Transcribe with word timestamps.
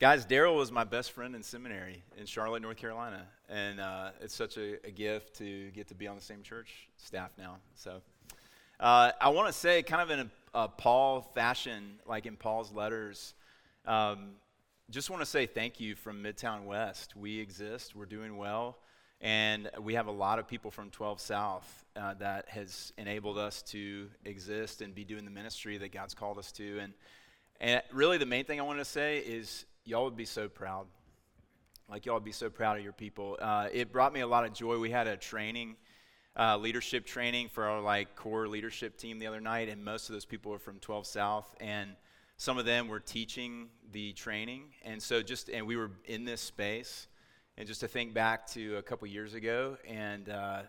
Guys, 0.00 0.26
Daryl 0.26 0.56
was 0.56 0.72
my 0.72 0.82
best 0.82 1.12
friend 1.12 1.36
in 1.36 1.42
seminary 1.44 2.02
in 2.18 2.26
Charlotte, 2.26 2.62
North 2.62 2.76
Carolina, 2.76 3.28
and 3.48 3.78
uh, 3.78 4.10
it's 4.20 4.34
such 4.34 4.56
a, 4.56 4.84
a, 4.84 4.90
gift 4.90 5.36
to 5.36 5.70
get 5.70 5.86
to 5.86 5.94
be 5.94 6.08
on 6.08 6.16
the 6.16 6.22
same 6.22 6.42
church 6.42 6.88
staff 6.96 7.30
now. 7.38 7.58
So, 7.76 8.02
uh, 8.80 9.12
I 9.20 9.28
want 9.28 9.46
to 9.46 9.52
say, 9.52 9.84
kind 9.84 10.02
of 10.02 10.10
in 10.10 10.26
a, 10.26 10.62
a, 10.64 10.68
Paul 10.68 11.20
fashion, 11.20 12.00
like 12.06 12.26
in 12.26 12.34
Paul's 12.36 12.72
letters, 12.72 13.34
um, 13.86 14.32
just 14.90 15.10
want 15.10 15.22
to 15.22 15.26
say 15.26 15.46
thank 15.46 15.78
you 15.78 15.94
from 15.94 16.24
Midtown 16.24 16.64
West. 16.64 17.14
We 17.14 17.38
exist, 17.38 17.94
we're 17.94 18.04
doing 18.04 18.36
well, 18.36 18.78
and 19.20 19.70
we 19.80 19.94
have 19.94 20.08
a 20.08 20.12
lot 20.12 20.40
of 20.40 20.48
people 20.48 20.72
from 20.72 20.90
12 20.90 21.20
South 21.20 21.84
uh, 21.94 22.14
that 22.14 22.48
has 22.48 22.92
enabled 22.98 23.38
us 23.38 23.62
to 23.62 24.08
exist 24.24 24.82
and 24.82 24.92
be 24.92 25.04
doing 25.04 25.24
the 25.24 25.30
ministry 25.30 25.78
that 25.78 25.92
God's 25.92 26.14
called 26.14 26.36
us 26.36 26.50
to. 26.52 26.80
And 26.80 26.94
and 27.60 27.80
really, 27.92 28.18
the 28.18 28.26
main 28.26 28.44
thing 28.44 28.58
I 28.58 28.64
wanted 28.64 28.80
to 28.80 28.84
say 28.84 29.18
is 29.18 29.64
y'all 29.84 30.04
would 30.04 30.16
be 30.16 30.24
so 30.24 30.48
proud. 30.48 30.86
Like, 31.88 32.06
y'all 32.06 32.14
would 32.14 32.24
be 32.24 32.32
so 32.32 32.48
proud 32.48 32.78
of 32.78 32.82
your 32.82 32.92
people. 32.92 33.36
Uh, 33.40 33.68
it 33.72 33.92
brought 33.92 34.12
me 34.12 34.20
a 34.20 34.26
lot 34.26 34.44
of 34.44 34.54
joy. 34.54 34.78
We 34.78 34.90
had 34.90 35.06
a 35.06 35.16
training, 35.16 35.76
uh, 36.36 36.56
leadership 36.56 37.04
training 37.04 37.48
for 37.48 37.64
our 37.64 37.80
like 37.80 38.16
core 38.16 38.48
leadership 38.48 38.96
team 38.96 39.18
the 39.18 39.26
other 39.26 39.40
night, 39.40 39.68
and 39.68 39.84
most 39.84 40.08
of 40.08 40.14
those 40.14 40.24
people 40.24 40.50
were 40.50 40.58
from 40.58 40.78
12 40.78 41.06
South, 41.06 41.54
and 41.60 41.90
some 42.36 42.58
of 42.58 42.64
them 42.64 42.88
were 42.88 43.00
teaching 43.00 43.68
the 43.92 44.12
training. 44.14 44.74
And 44.82 45.02
so, 45.02 45.22
just, 45.22 45.50
and 45.50 45.66
we 45.66 45.76
were 45.76 45.90
in 46.06 46.24
this 46.24 46.40
space. 46.40 47.06
And 47.56 47.68
just 47.68 47.80
to 47.80 47.88
think 47.88 48.14
back 48.14 48.48
to 48.48 48.78
a 48.78 48.82
couple 48.82 49.06
years 49.06 49.34
ago, 49.34 49.76
and 49.86 50.28
uh, 50.28 50.62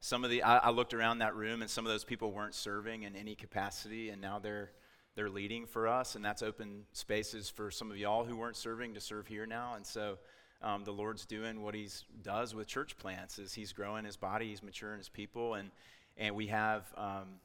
some 0.00 0.24
of 0.24 0.30
the, 0.30 0.42
I, 0.42 0.56
I 0.56 0.70
looked 0.70 0.92
around 0.92 1.18
that 1.18 1.36
room, 1.36 1.62
and 1.62 1.70
some 1.70 1.86
of 1.86 1.92
those 1.92 2.02
people 2.02 2.32
weren't 2.32 2.56
serving 2.56 3.04
in 3.04 3.14
any 3.14 3.36
capacity, 3.36 4.08
and 4.08 4.20
now 4.20 4.40
they're 4.40 4.72
they're 5.14 5.30
leading 5.30 5.66
for 5.66 5.86
us, 5.88 6.14
and 6.14 6.24
that's 6.24 6.42
open 6.42 6.84
spaces 6.92 7.50
for 7.50 7.70
some 7.70 7.90
of 7.90 7.96
y'all 7.96 8.24
who 8.24 8.36
weren't 8.36 8.56
serving 8.56 8.94
to 8.94 9.00
serve 9.00 9.26
here 9.26 9.46
now. 9.46 9.74
And 9.74 9.86
so 9.86 10.18
um, 10.62 10.84
the 10.84 10.92
Lord's 10.92 11.26
doing 11.26 11.62
what 11.62 11.74
He 11.74 11.88
does 12.22 12.54
with 12.54 12.66
church 12.66 12.96
plants: 12.96 13.38
is 13.38 13.52
He's 13.52 13.72
growing 13.72 14.04
His 14.04 14.16
body, 14.16 14.48
He's 14.48 14.62
maturing 14.62 14.98
His 14.98 15.08
people, 15.08 15.54
and 15.54 15.70
and 16.16 16.34
we 16.34 16.46
have 16.46 16.84
um, 16.96 17.40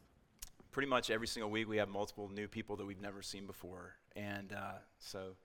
pretty 0.71 0.87
much 0.87 1.09
every 1.09 1.27
single 1.27 1.49
week 1.49 1.67
we 1.67 1.77
have 1.77 1.89
multiple 1.89 2.29
new 2.29 2.47
people 2.47 2.75
that 2.77 2.85
we've 2.85 3.01
never 3.01 3.21
seen 3.21 3.45
before, 3.45 3.95
and 4.15 4.53
uh, 4.53 4.77
so 4.99 5.35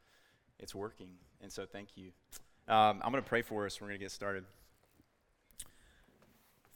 it's 0.58 0.74
working. 0.74 1.10
And 1.40 1.50
so 1.50 1.66
thank 1.66 1.96
you. 1.96 2.12
Um, 2.68 3.00
I'm 3.02 3.10
going 3.10 3.22
to 3.22 3.28
pray 3.28 3.42
for 3.42 3.66
us. 3.66 3.80
We're 3.80 3.88
going 3.88 3.98
to 3.98 4.04
get 4.04 4.12
started. 4.12 4.44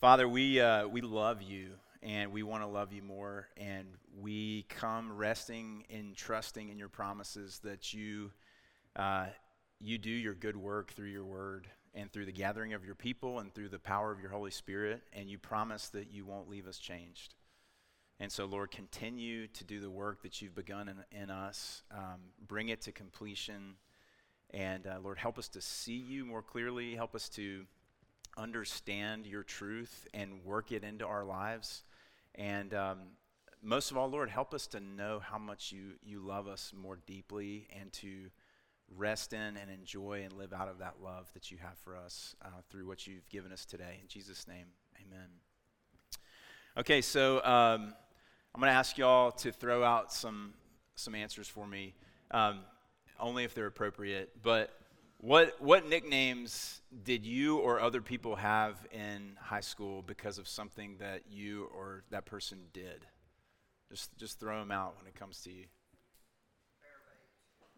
Father, 0.00 0.28
we 0.28 0.60
uh, 0.60 0.88
we 0.88 1.00
love 1.00 1.40
you 1.40 1.70
and 2.06 2.30
we 2.30 2.44
want 2.44 2.62
to 2.62 2.68
love 2.68 2.92
you 2.92 3.02
more. 3.02 3.48
And 3.56 3.88
we 4.16 4.64
come 4.68 5.12
resting 5.12 5.84
and 5.90 6.16
trusting 6.16 6.68
in 6.68 6.78
your 6.78 6.88
promises 6.88 7.60
that 7.64 7.92
you, 7.92 8.30
uh, 8.94 9.26
you 9.80 9.98
do 9.98 10.10
your 10.10 10.34
good 10.34 10.56
work 10.56 10.92
through 10.92 11.08
your 11.08 11.24
word 11.24 11.66
and 11.94 12.10
through 12.12 12.26
the 12.26 12.32
gathering 12.32 12.74
of 12.74 12.84
your 12.84 12.94
people 12.94 13.40
and 13.40 13.52
through 13.52 13.70
the 13.70 13.80
power 13.80 14.12
of 14.12 14.20
your 14.20 14.30
Holy 14.30 14.52
Spirit. 14.52 15.02
And 15.12 15.28
you 15.28 15.36
promise 15.36 15.88
that 15.88 16.12
you 16.12 16.24
won't 16.24 16.48
leave 16.48 16.68
us 16.68 16.78
changed. 16.78 17.34
And 18.20 18.30
so, 18.30 18.44
Lord, 18.44 18.70
continue 18.70 19.48
to 19.48 19.64
do 19.64 19.80
the 19.80 19.90
work 19.90 20.22
that 20.22 20.40
you've 20.40 20.54
begun 20.54 20.88
in, 20.88 21.22
in 21.22 21.28
us, 21.28 21.82
um, 21.90 22.20
bring 22.46 22.68
it 22.68 22.82
to 22.82 22.92
completion. 22.92 23.74
And 24.50 24.86
uh, 24.86 24.98
Lord, 25.02 25.18
help 25.18 25.38
us 25.38 25.48
to 25.48 25.60
see 25.60 25.96
you 25.96 26.24
more 26.24 26.40
clearly. 26.40 26.94
Help 26.94 27.16
us 27.16 27.28
to 27.30 27.64
understand 28.38 29.26
your 29.26 29.42
truth 29.42 30.06
and 30.14 30.44
work 30.44 30.70
it 30.70 30.84
into 30.84 31.04
our 31.04 31.24
lives. 31.24 31.82
And 32.36 32.74
um, 32.74 32.98
most 33.62 33.90
of 33.90 33.96
all, 33.96 34.08
Lord, 34.08 34.28
help 34.30 34.54
us 34.54 34.66
to 34.68 34.80
know 34.80 35.20
how 35.20 35.38
much 35.38 35.72
you, 35.72 35.94
you 36.04 36.20
love 36.20 36.46
us 36.46 36.72
more 36.76 36.98
deeply 37.06 37.66
and 37.78 37.92
to 37.94 38.30
rest 38.94 39.32
in 39.32 39.56
and 39.56 39.70
enjoy 39.70 40.22
and 40.22 40.32
live 40.32 40.52
out 40.52 40.68
of 40.68 40.78
that 40.78 40.96
love 41.02 41.28
that 41.34 41.50
you 41.50 41.58
have 41.58 41.76
for 41.78 41.96
us 41.96 42.36
uh, 42.42 42.48
through 42.70 42.86
what 42.86 43.06
you've 43.06 43.28
given 43.28 43.52
us 43.52 43.64
today. 43.64 43.98
In 44.00 44.08
Jesus' 44.08 44.46
name, 44.46 44.66
amen. 44.96 45.28
Okay, 46.78 47.00
so 47.00 47.38
um, 47.38 47.94
I'm 48.54 48.60
going 48.60 48.70
to 48.70 48.78
ask 48.78 48.98
y'all 48.98 49.32
to 49.32 49.50
throw 49.50 49.82
out 49.82 50.12
some, 50.12 50.52
some 50.94 51.14
answers 51.14 51.48
for 51.48 51.66
me, 51.66 51.94
um, 52.30 52.60
only 53.18 53.44
if 53.44 53.54
they're 53.54 53.66
appropriate. 53.66 54.30
But 54.42 54.70
what, 55.18 55.60
what 55.60 55.88
nicknames 55.88 56.80
did 57.04 57.24
you 57.24 57.58
or 57.58 57.80
other 57.80 58.00
people 58.00 58.36
have 58.36 58.76
in 58.92 59.36
high 59.40 59.60
school 59.60 60.02
because 60.02 60.38
of 60.38 60.46
something 60.46 60.96
that 60.98 61.22
you 61.30 61.68
or 61.76 62.04
that 62.10 62.26
person 62.26 62.58
did? 62.72 63.06
Just, 63.90 64.16
just 64.18 64.38
throw 64.38 64.58
them 64.58 64.70
out 64.70 64.96
when 64.98 65.06
it 65.06 65.14
comes 65.14 65.40
to 65.42 65.50
you. 65.50 65.64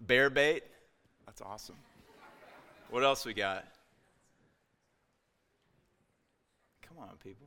Bear 0.07 0.31
bait. 0.31 0.31
Bear 0.31 0.31
bait? 0.31 0.65
That's 1.27 1.43
awesome. 1.43 1.77
what 2.91 3.05
else 3.05 3.25
we 3.25 3.35
got? 3.35 3.67
Come 6.83 6.99
on, 6.99 7.17
people. 7.23 7.47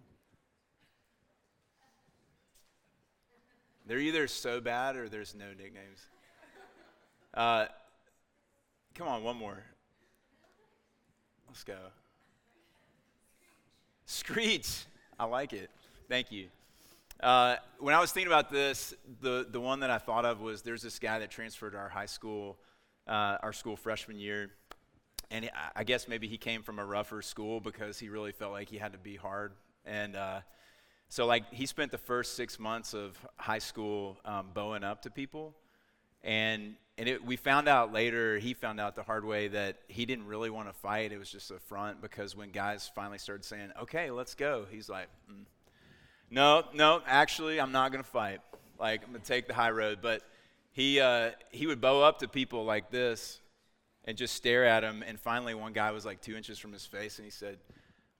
They're 3.87 3.99
either 3.99 4.27
so 4.27 4.61
bad 4.61 4.95
or 4.95 5.09
there's 5.09 5.35
no 5.35 5.47
nicknames. 5.47 6.07
Uh, 7.33 7.65
come 8.95 9.07
on, 9.07 9.23
one 9.23 9.35
more. 9.35 9.63
Let's 11.51 11.65
go. 11.65 11.75
Screech. 14.05 14.85
I 15.19 15.25
like 15.25 15.51
it. 15.51 15.69
Thank 16.07 16.31
you. 16.31 16.47
Uh, 17.21 17.57
when 17.77 17.93
I 17.93 17.99
was 17.99 18.13
thinking 18.13 18.31
about 18.31 18.49
this, 18.49 18.93
the, 19.19 19.45
the 19.51 19.59
one 19.59 19.81
that 19.81 19.89
I 19.89 19.97
thought 19.97 20.23
of 20.23 20.39
was 20.39 20.61
there's 20.61 20.81
this 20.81 20.97
guy 20.97 21.19
that 21.19 21.29
transferred 21.29 21.71
to 21.71 21.77
our 21.77 21.89
high 21.89 22.05
school, 22.05 22.57
uh, 23.05 23.35
our 23.43 23.51
school 23.51 23.75
freshman 23.75 24.17
year. 24.17 24.51
And 25.29 25.49
I 25.75 25.83
guess 25.83 26.07
maybe 26.07 26.29
he 26.29 26.37
came 26.37 26.63
from 26.63 26.79
a 26.79 26.85
rougher 26.85 27.21
school 27.21 27.59
because 27.59 27.99
he 27.99 28.07
really 28.07 28.31
felt 28.31 28.53
like 28.53 28.69
he 28.69 28.77
had 28.77 28.93
to 28.93 28.97
be 28.97 29.17
hard. 29.17 29.51
And 29.85 30.15
uh, 30.15 30.39
so, 31.09 31.25
like, 31.25 31.53
he 31.53 31.65
spent 31.65 31.91
the 31.91 31.97
first 31.97 32.37
six 32.37 32.59
months 32.59 32.93
of 32.93 33.19
high 33.35 33.59
school 33.59 34.17
um, 34.23 34.51
bowing 34.53 34.85
up 34.85 35.01
to 35.01 35.09
people. 35.09 35.53
And 36.23 36.75
and 36.97 37.09
it, 37.09 37.25
we 37.25 37.35
found 37.35 37.67
out 37.67 37.91
later, 37.91 38.37
he 38.37 38.53
found 38.53 38.79
out 38.79 38.95
the 38.95 39.01
hard 39.01 39.25
way 39.25 39.47
that 39.47 39.77
he 39.87 40.05
didn't 40.05 40.27
really 40.27 40.51
want 40.51 40.67
to 40.67 40.73
fight. 40.73 41.11
It 41.11 41.17
was 41.17 41.31
just 41.31 41.49
a 41.49 41.57
front 41.57 41.99
because 41.99 42.35
when 42.35 42.51
guys 42.51 42.91
finally 42.93 43.17
started 43.17 43.43
saying, 43.43 43.71
okay, 43.81 44.11
let's 44.11 44.35
go, 44.35 44.65
he's 44.69 44.87
like, 44.87 45.07
mm, 45.27 45.45
no, 46.29 46.63
no, 46.75 47.01
actually, 47.07 47.59
I'm 47.59 47.71
not 47.71 47.91
going 47.91 48.03
to 48.03 48.09
fight. 48.09 48.41
Like, 48.79 49.03
I'm 49.03 49.11
going 49.11 49.21
to 49.21 49.27
take 49.27 49.47
the 49.47 49.53
high 49.53 49.71
road. 49.71 49.99
But 50.01 50.21
he, 50.73 50.99
uh, 50.99 51.31
he 51.49 51.65
would 51.65 51.81
bow 51.81 52.03
up 52.03 52.19
to 52.19 52.27
people 52.27 52.65
like 52.65 52.91
this 52.91 53.39
and 54.05 54.17
just 54.17 54.35
stare 54.35 54.65
at 54.65 54.83
him. 54.83 55.03
And 55.05 55.19
finally, 55.19 55.55
one 55.55 55.73
guy 55.73 55.91
was 55.91 56.05
like 56.05 56.21
two 56.21 56.35
inches 56.35 56.59
from 56.59 56.71
his 56.71 56.85
face 56.85 57.17
and 57.17 57.25
he 57.25 57.31
said, 57.31 57.57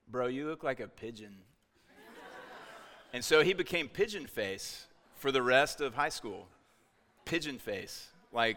Bro, 0.08 0.26
you 0.26 0.46
look 0.46 0.64
like 0.64 0.80
a 0.80 0.88
pigeon. 0.88 1.36
and 3.12 3.24
so 3.24 3.42
he 3.42 3.54
became 3.54 3.88
pigeon 3.88 4.26
face 4.26 4.86
for 5.14 5.30
the 5.30 5.42
rest 5.42 5.80
of 5.80 5.94
high 5.94 6.08
school. 6.08 6.48
Pigeon 7.24 7.58
face. 7.58 8.08
Like, 8.32 8.56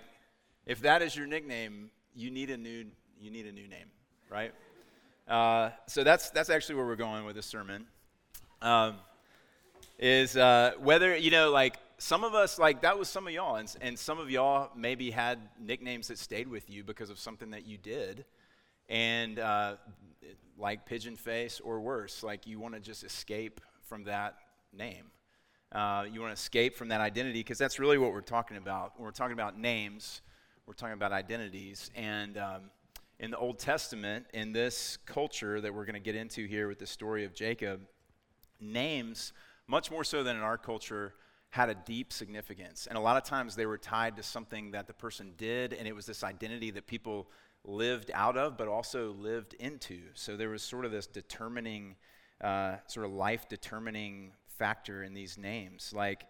if 0.65 0.81
that 0.81 1.01
is 1.01 1.15
your 1.15 1.27
nickname, 1.27 1.91
you 2.15 2.31
need 2.31 2.49
a 2.49 2.57
new, 2.57 2.85
you 3.19 3.31
need 3.31 3.45
a 3.45 3.51
new 3.51 3.67
name, 3.67 3.87
right? 4.29 4.53
Uh, 5.27 5.71
so 5.87 6.03
that's, 6.03 6.29
that's 6.29 6.49
actually 6.49 6.75
where 6.75 6.85
we're 6.85 6.95
going 6.95 7.25
with 7.25 7.35
this 7.35 7.45
sermon. 7.45 7.85
Um, 8.61 8.95
is 9.99 10.35
uh, 10.35 10.73
whether, 10.79 11.15
you 11.15 11.31
know, 11.31 11.51
like 11.51 11.77
some 11.97 12.23
of 12.23 12.33
us, 12.33 12.59
like 12.59 12.81
that 12.81 12.97
was 12.97 13.07
some 13.07 13.27
of 13.27 13.33
y'all, 13.33 13.55
and, 13.55 13.73
and 13.81 13.97
some 13.97 14.19
of 14.19 14.29
y'all 14.29 14.69
maybe 14.75 15.11
had 15.11 15.39
nicknames 15.59 16.07
that 16.09 16.17
stayed 16.17 16.47
with 16.47 16.69
you 16.69 16.83
because 16.83 17.09
of 17.09 17.19
something 17.19 17.51
that 17.51 17.65
you 17.65 17.77
did. 17.77 18.25
And 18.89 19.39
uh, 19.39 19.75
like 20.57 20.85
pigeon 20.85 21.15
face 21.15 21.59
or 21.59 21.79
worse, 21.79 22.23
like 22.23 22.47
you 22.47 22.59
want 22.59 22.75
to 22.75 22.79
just 22.79 23.03
escape 23.03 23.61
from 23.81 24.03
that 24.05 24.35
name. 24.73 25.05
Uh, 25.75 26.05
you 26.09 26.21
want 26.21 26.29
to 26.29 26.41
escape 26.41 26.77
from 26.77 26.87
that 26.87 27.01
identity 27.01 27.41
because 27.41 27.57
that's 27.57 27.79
really 27.79 27.97
what 27.97 28.13
we're 28.13 28.21
talking 28.21 28.55
about. 28.55 28.93
When 28.95 29.03
we're 29.03 29.11
talking 29.11 29.33
about 29.33 29.59
names, 29.59 30.21
we're 30.65 30.73
talking 30.73 30.93
about 30.93 31.11
identities. 31.11 31.91
And 31.95 32.37
um, 32.37 32.61
in 33.19 33.29
the 33.29 33.37
Old 33.37 33.59
Testament, 33.59 34.25
in 34.33 34.53
this 34.53 34.97
culture 35.05 35.59
that 35.59 35.73
we're 35.73 35.83
going 35.83 35.95
to 35.95 35.99
get 35.99 36.15
into 36.15 36.47
here 36.47 36.69
with 36.69 36.79
the 36.79 36.87
story 36.87 37.25
of 37.25 37.33
Jacob, 37.33 37.81
names, 38.61 39.33
much 39.67 39.91
more 39.91 40.05
so 40.05 40.23
than 40.23 40.37
in 40.37 40.43
our 40.43 40.57
culture, 40.57 41.13
had 41.49 41.67
a 41.67 41.75
deep 41.75 42.13
significance. 42.13 42.87
And 42.87 42.97
a 42.97 43.01
lot 43.01 43.17
of 43.17 43.23
times 43.23 43.57
they 43.57 43.65
were 43.65 43.77
tied 43.77 44.15
to 44.15 44.23
something 44.23 44.71
that 44.71 44.87
the 44.87 44.93
person 44.93 45.33
did, 45.35 45.73
and 45.73 45.89
it 45.89 45.93
was 45.93 46.05
this 46.05 46.23
identity 46.23 46.71
that 46.71 46.87
people 46.87 47.27
lived 47.65 48.11
out 48.13 48.37
of, 48.37 48.57
but 48.57 48.69
also 48.69 49.11
lived 49.11 49.55
into. 49.55 49.99
So 50.13 50.37
there 50.37 50.49
was 50.49 50.63
sort 50.63 50.85
of 50.85 50.93
this 50.93 51.05
determining, 51.05 51.97
uh, 52.39 52.77
sort 52.87 53.05
of 53.05 53.11
life 53.11 53.49
determining 53.49 54.31
factor 54.57 55.03
in 55.03 55.13
these 55.13 55.37
names. 55.37 55.93
Like 55.95 56.25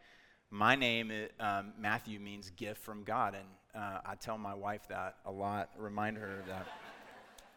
my 0.50 0.76
name, 0.76 1.12
um, 1.40 1.74
Matthew, 1.80 2.20
means 2.20 2.50
gift 2.52 2.82
from 2.84 3.04
God, 3.04 3.36
and 3.36 3.48
uh, 3.84 4.00
I 4.06 4.16
tell 4.16 4.38
my 4.38 4.54
wife 4.54 4.88
that 4.90 5.18
a 5.26 5.32
lot. 5.32 5.70
Remind 5.78 6.18
her 6.18 6.44
that 6.48 6.68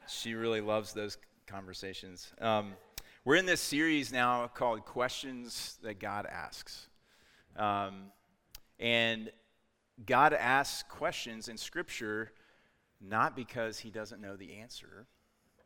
she 0.09 0.35
really 0.35 0.61
loves 0.61 0.93
those 0.93 1.19
conversations. 1.47 2.32
Um, 2.41 2.75
we're 3.25 3.37
in 3.37 3.47
this 3.47 3.61
series 3.61 4.12
now 4.12 4.47
called 4.49 4.85
Questions 4.85 5.79
That 5.82 6.00
God 6.00 6.26
Asks. 6.26 6.88
Um, 7.56 8.12
and 8.79 9.31
God 10.06 10.32
asks 10.32 10.85
questions 10.88 11.49
in 11.49 11.56
Scripture 11.56 12.32
not 13.00 13.37
because 13.37 13.79
he 13.79 13.91
doesn't 13.91 14.21
know 14.21 14.37
the 14.37 14.55
answer, 14.55 15.06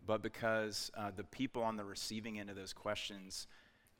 but 0.06 0.22
because 0.22 0.90
uh, 0.96 1.10
the 1.14 1.24
people 1.24 1.62
on 1.62 1.76
the 1.76 1.84
receiving 1.84 2.38
end 2.38 2.50
of 2.50 2.56
those 2.56 2.72
questions 2.72 3.46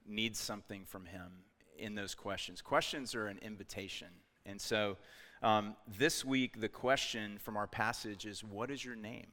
need 0.07 0.37
something 0.37 0.85
from 0.85 1.07
him 1.07 1.45
in 1.79 1.95
those 1.95 2.15
questions. 2.15 2.61
Questions 2.63 3.15
are 3.15 3.27
an 3.27 3.39
invitation. 3.43 4.09
And 4.47 4.61
so 4.61 4.97
um, 5.43 5.77
this 5.99 6.25
week, 6.25 6.61
the 6.61 6.69
question 6.69 7.39
from 7.39 7.57
our 7.57 7.67
passage 7.67 8.27
is 8.27 8.45
What 8.45 8.71
is 8.71 8.85
your 8.85 8.97
name? 8.97 9.27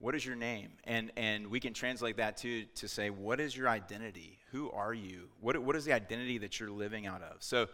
What 0.00 0.14
is 0.14 0.24
your 0.24 0.36
name? 0.36 0.70
And, 0.84 1.10
and 1.16 1.48
we 1.48 1.58
can 1.58 1.72
translate 1.72 2.18
that 2.18 2.36
to, 2.38 2.64
to 2.76 2.88
say, 2.88 3.10
What 3.10 3.40
is 3.40 3.56
your 3.56 3.68
identity? 3.68 4.38
Who 4.52 4.70
are 4.70 4.94
you? 4.94 5.28
What, 5.40 5.58
what 5.58 5.76
is 5.76 5.84
the 5.84 5.92
identity 5.92 6.38
that 6.38 6.60
you're 6.60 6.70
living 6.70 7.06
out 7.06 7.22
of? 7.22 7.42
So, 7.42 7.66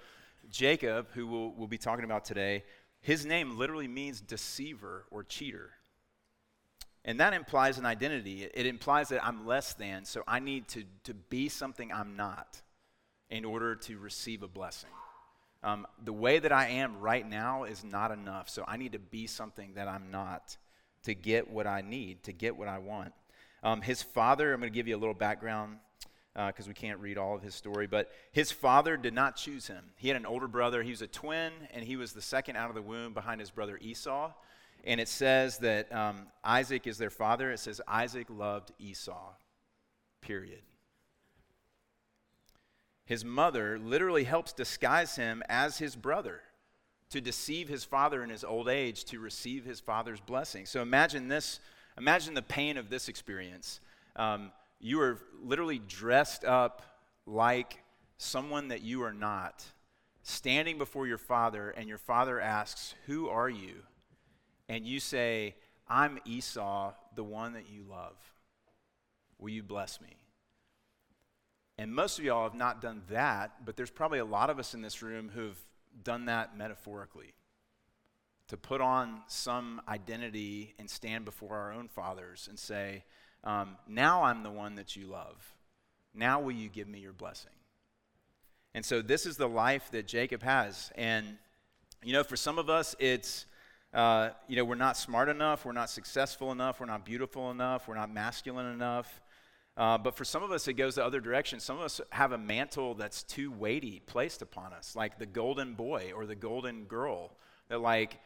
Jacob, 0.51 1.09
who 1.15 1.27
we'll, 1.27 1.53
we'll 1.57 1.69
be 1.69 1.79
talking 1.79 2.05
about 2.05 2.25
today, 2.25 2.65
his 3.01 3.27
name 3.27 3.59
literally 3.59 3.89
means 3.89 4.21
deceiver 4.21 5.07
or 5.11 5.25
cheater. 5.25 5.71
And 7.05 7.21
that 7.21 7.35
implies 7.35 7.79
an 7.79 7.85
identity. 7.85 8.49
It 8.55 8.67
implies 8.67 9.11
that 9.11 9.25
I'm 9.25 9.47
less 9.47 9.75
than, 9.75 10.05
so 10.05 10.23
I 10.27 10.39
need 10.39 10.69
to, 10.69 10.85
to 11.05 11.15
be 11.15 11.49
something 11.49 11.93
I'm 11.93 12.17
not 12.17 12.63
in 13.29 13.45
order 13.45 13.75
to 13.75 13.99
receive 13.99 14.43
a 14.43 14.49
blessing. 14.49 14.91
Um, 15.63 15.87
the 16.03 16.13
way 16.13 16.39
that 16.39 16.53
I 16.53 16.69
am 16.69 17.01
right 17.01 17.29
now 17.29 17.65
is 17.65 17.85
not 17.85 18.11
enough, 18.11 18.49
so 18.49 18.65
I 18.67 18.77
need 18.77 18.93
to 18.93 18.99
be 18.99 19.27
something 19.27 19.75
that 19.75 19.89
I'm 19.89 20.11
not 20.11 20.57
to 21.05 21.15
get 21.15 21.51
what 21.51 21.67
I 21.67 21.83
need, 21.83 22.23
to 22.25 22.33
get 22.33 22.57
what 22.57 22.69
I 22.69 22.79
want. 22.79 23.13
Um, 23.63 23.81
his 23.81 24.03
father, 24.03 24.53
I'm 24.53 24.61
going 24.61 24.71
to 24.71 24.75
give 24.75 24.89
you 24.89 24.97
a 24.97 24.99
little 24.99 25.15
background 25.15 25.79
because 26.35 26.67
uh, 26.67 26.69
we 26.69 26.75
can't 26.75 26.99
read 27.01 27.17
all 27.17 27.35
of 27.37 27.43
his 27.43 27.55
story, 27.55 27.87
but 27.87 28.11
his 28.33 28.51
father 28.51 28.97
did 28.97 29.15
not 29.15 29.37
choose 29.37 29.67
him. 29.67 29.85
He 29.97 30.09
had 30.09 30.17
an 30.17 30.27
older 30.27 30.49
brother. 30.49 30.83
He 30.83 30.91
was 30.91 31.03
a 31.03 31.07
twin, 31.07 31.53
and 31.73 31.85
he 31.85 31.97
was 31.97 32.13
the 32.13 32.23
second 32.23 32.57
out 32.57 32.69
of 32.69 32.75
the 32.75 32.83
womb 32.83 33.15
behind 33.15 33.41
his 33.41 33.51
brother 33.51 33.79
Esau. 33.81 34.33
And 34.85 35.01
it 35.01 35.09
says 35.09 35.59
that 35.59 35.93
um, 35.95 36.27
Isaac 36.45 36.87
is 36.87 36.99
their 36.99 37.11
father. 37.11 37.51
It 37.51 37.59
says 37.59 37.81
Isaac 37.89 38.27
loved 38.29 38.73
Esau, 38.79 39.33
period. 40.21 40.61
His 43.07 43.25
mother 43.25 43.79
literally 43.79 44.25
helps 44.25 44.53
disguise 44.53 45.17
him 45.17 45.43
as 45.49 45.79
his 45.79 45.97
brother 45.97 46.41
to 47.11 47.21
deceive 47.21 47.69
his 47.69 47.85
father 47.85 48.23
in 48.23 48.31
his 48.31 48.45
old 48.45 48.69
age 48.69 49.05
to 49.05 49.21
receive 49.21 49.65
his 49.65 49.81
father's 49.81 50.21
blessing. 50.21 50.67
So 50.67 50.83
imagine 50.83 51.29
this, 51.29 51.61
imagine 51.99 52.35
the 52.35 52.43
pain 52.43 52.77
of 52.77 52.91
this 52.91 53.09
experience. 53.09 53.81
Um, 54.17 54.53
you 54.81 55.01
are 55.01 55.19
literally 55.43 55.79
dressed 55.79 56.45
up 56.45 56.83
like 57.27 57.79
someone 58.17 58.69
that 58.69 58.83
you 58.83 59.03
are 59.03 59.13
not, 59.13 59.65
standing 60.23 60.79
before 60.79 61.07
your 61.07 61.19
father, 61.19 61.71
and 61.71 61.89
your 61.89 61.99
father 61.99 62.41
asks, 62.41 62.95
Who 63.07 63.29
are 63.29 63.49
you? 63.49 63.83
And 64.69 64.87
you 64.87 65.01
say, 65.01 65.57
I'm 65.89 66.19
Esau, 66.25 66.93
the 67.15 67.25
one 67.25 67.53
that 67.55 67.69
you 67.71 67.85
love. 67.89 68.17
Will 69.39 69.51
you 69.51 69.63
bless 69.63 70.01
me? 70.01 70.17
And 71.77 71.95
most 71.95 72.19
of 72.19 72.25
y'all 72.25 72.45
have 72.45 72.55
not 72.55 72.81
done 72.81 73.03
that, 73.11 73.65
but 73.65 73.77
there's 73.77 73.91
probably 73.91 74.21
a 74.21 74.25
lot 74.25 74.49
of 74.49 74.59
us 74.59 74.75
in 74.75 74.83
this 74.83 75.03
room 75.03 75.31
who've 75.35 75.59
done 76.03 76.27
that 76.27 76.57
metaphorically. 76.57 77.35
To 78.49 78.57
put 78.57 78.81
on 78.81 79.23
some 79.27 79.81
identity 79.89 80.75
and 80.79 80.89
stand 80.89 81.25
before 81.25 81.57
our 81.57 81.73
own 81.73 81.89
fathers 81.89 82.47
and 82.49 82.59
say, 82.59 83.05
um, 83.43 83.77
now 83.89 84.23
I'm 84.23 84.43
the 84.43 84.51
one 84.51 84.77
that 84.77 84.97
you 84.97 85.07
love. 85.07 85.55
Now 86.15 86.41
will 86.41 86.53
you 86.53 86.69
give 86.69 86.87
me 86.87 87.01
your 87.01 87.13
blessing? 87.13 87.51
And 88.75 88.85
so 88.85 89.03
this 89.03 89.27
is 89.27 89.37
the 89.37 89.49
life 89.49 89.91
that 89.93 90.07
Jacob 90.07 90.43
has. 90.43 90.93
And, 90.95 91.39
you 92.03 92.13
know, 92.13 92.23
for 92.23 92.37
some 92.37 92.59
of 92.59 92.69
us, 92.69 92.95
it's, 92.99 93.47
uh, 93.95 94.31
you 94.49 94.57
know, 94.57 94.65
we're 94.65 94.75
not 94.75 94.97
smart 94.97 95.29
enough, 95.29 95.65
we're 95.65 95.73
not 95.73 95.89
successful 95.89 96.51
enough, 96.51 96.81
we're 96.81 96.87
not 96.87 97.05
beautiful 97.05 97.53
enough, 97.53 97.87
we're 97.87 97.95
not 97.95 98.13
masculine 98.13 98.67
enough. 98.67 99.21
Uh, 99.77 99.99
but 99.99 100.17
for 100.17 100.25
some 100.25 100.43
of 100.43 100.51
us, 100.51 100.69
it 100.69 100.75
goes 100.75 100.97
the 100.97 101.05
other 101.05 101.21
direction. 101.21 101.59
Some 101.61 101.79
of 101.79 101.85
us 101.85 102.01
have 102.11 102.33
a 102.33 102.39
mantle 102.39 102.95
that's 102.95 103.23
too 103.23 103.51
weighty 103.51 104.01
placed 104.07 104.43
upon 104.43 104.73
us, 104.73 104.95
like 104.95 105.19
the 105.19 105.27
golden 105.27 105.75
boy 105.75 106.13
or 106.15 106.27
the 106.27 106.35
golden 106.35 106.85
girl. 106.85 107.33
That, 107.69 107.81
like, 107.81 108.21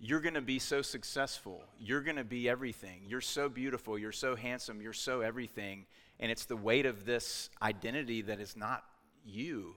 you're 0.00 0.20
going 0.20 0.34
to 0.34 0.40
be 0.40 0.58
so 0.58 0.82
successful. 0.82 1.64
You're 1.78 2.00
going 2.00 2.16
to 2.16 2.24
be 2.24 2.48
everything. 2.48 3.02
You're 3.06 3.20
so 3.20 3.48
beautiful. 3.48 3.98
You're 3.98 4.12
so 4.12 4.34
handsome. 4.34 4.80
You're 4.80 4.92
so 4.92 5.20
everything. 5.20 5.86
And 6.20 6.32
it's 6.32 6.46
the 6.46 6.56
weight 6.56 6.86
of 6.86 7.04
this 7.04 7.50
identity 7.60 8.22
that 8.22 8.40
is 8.40 8.56
not 8.56 8.84
you, 9.24 9.74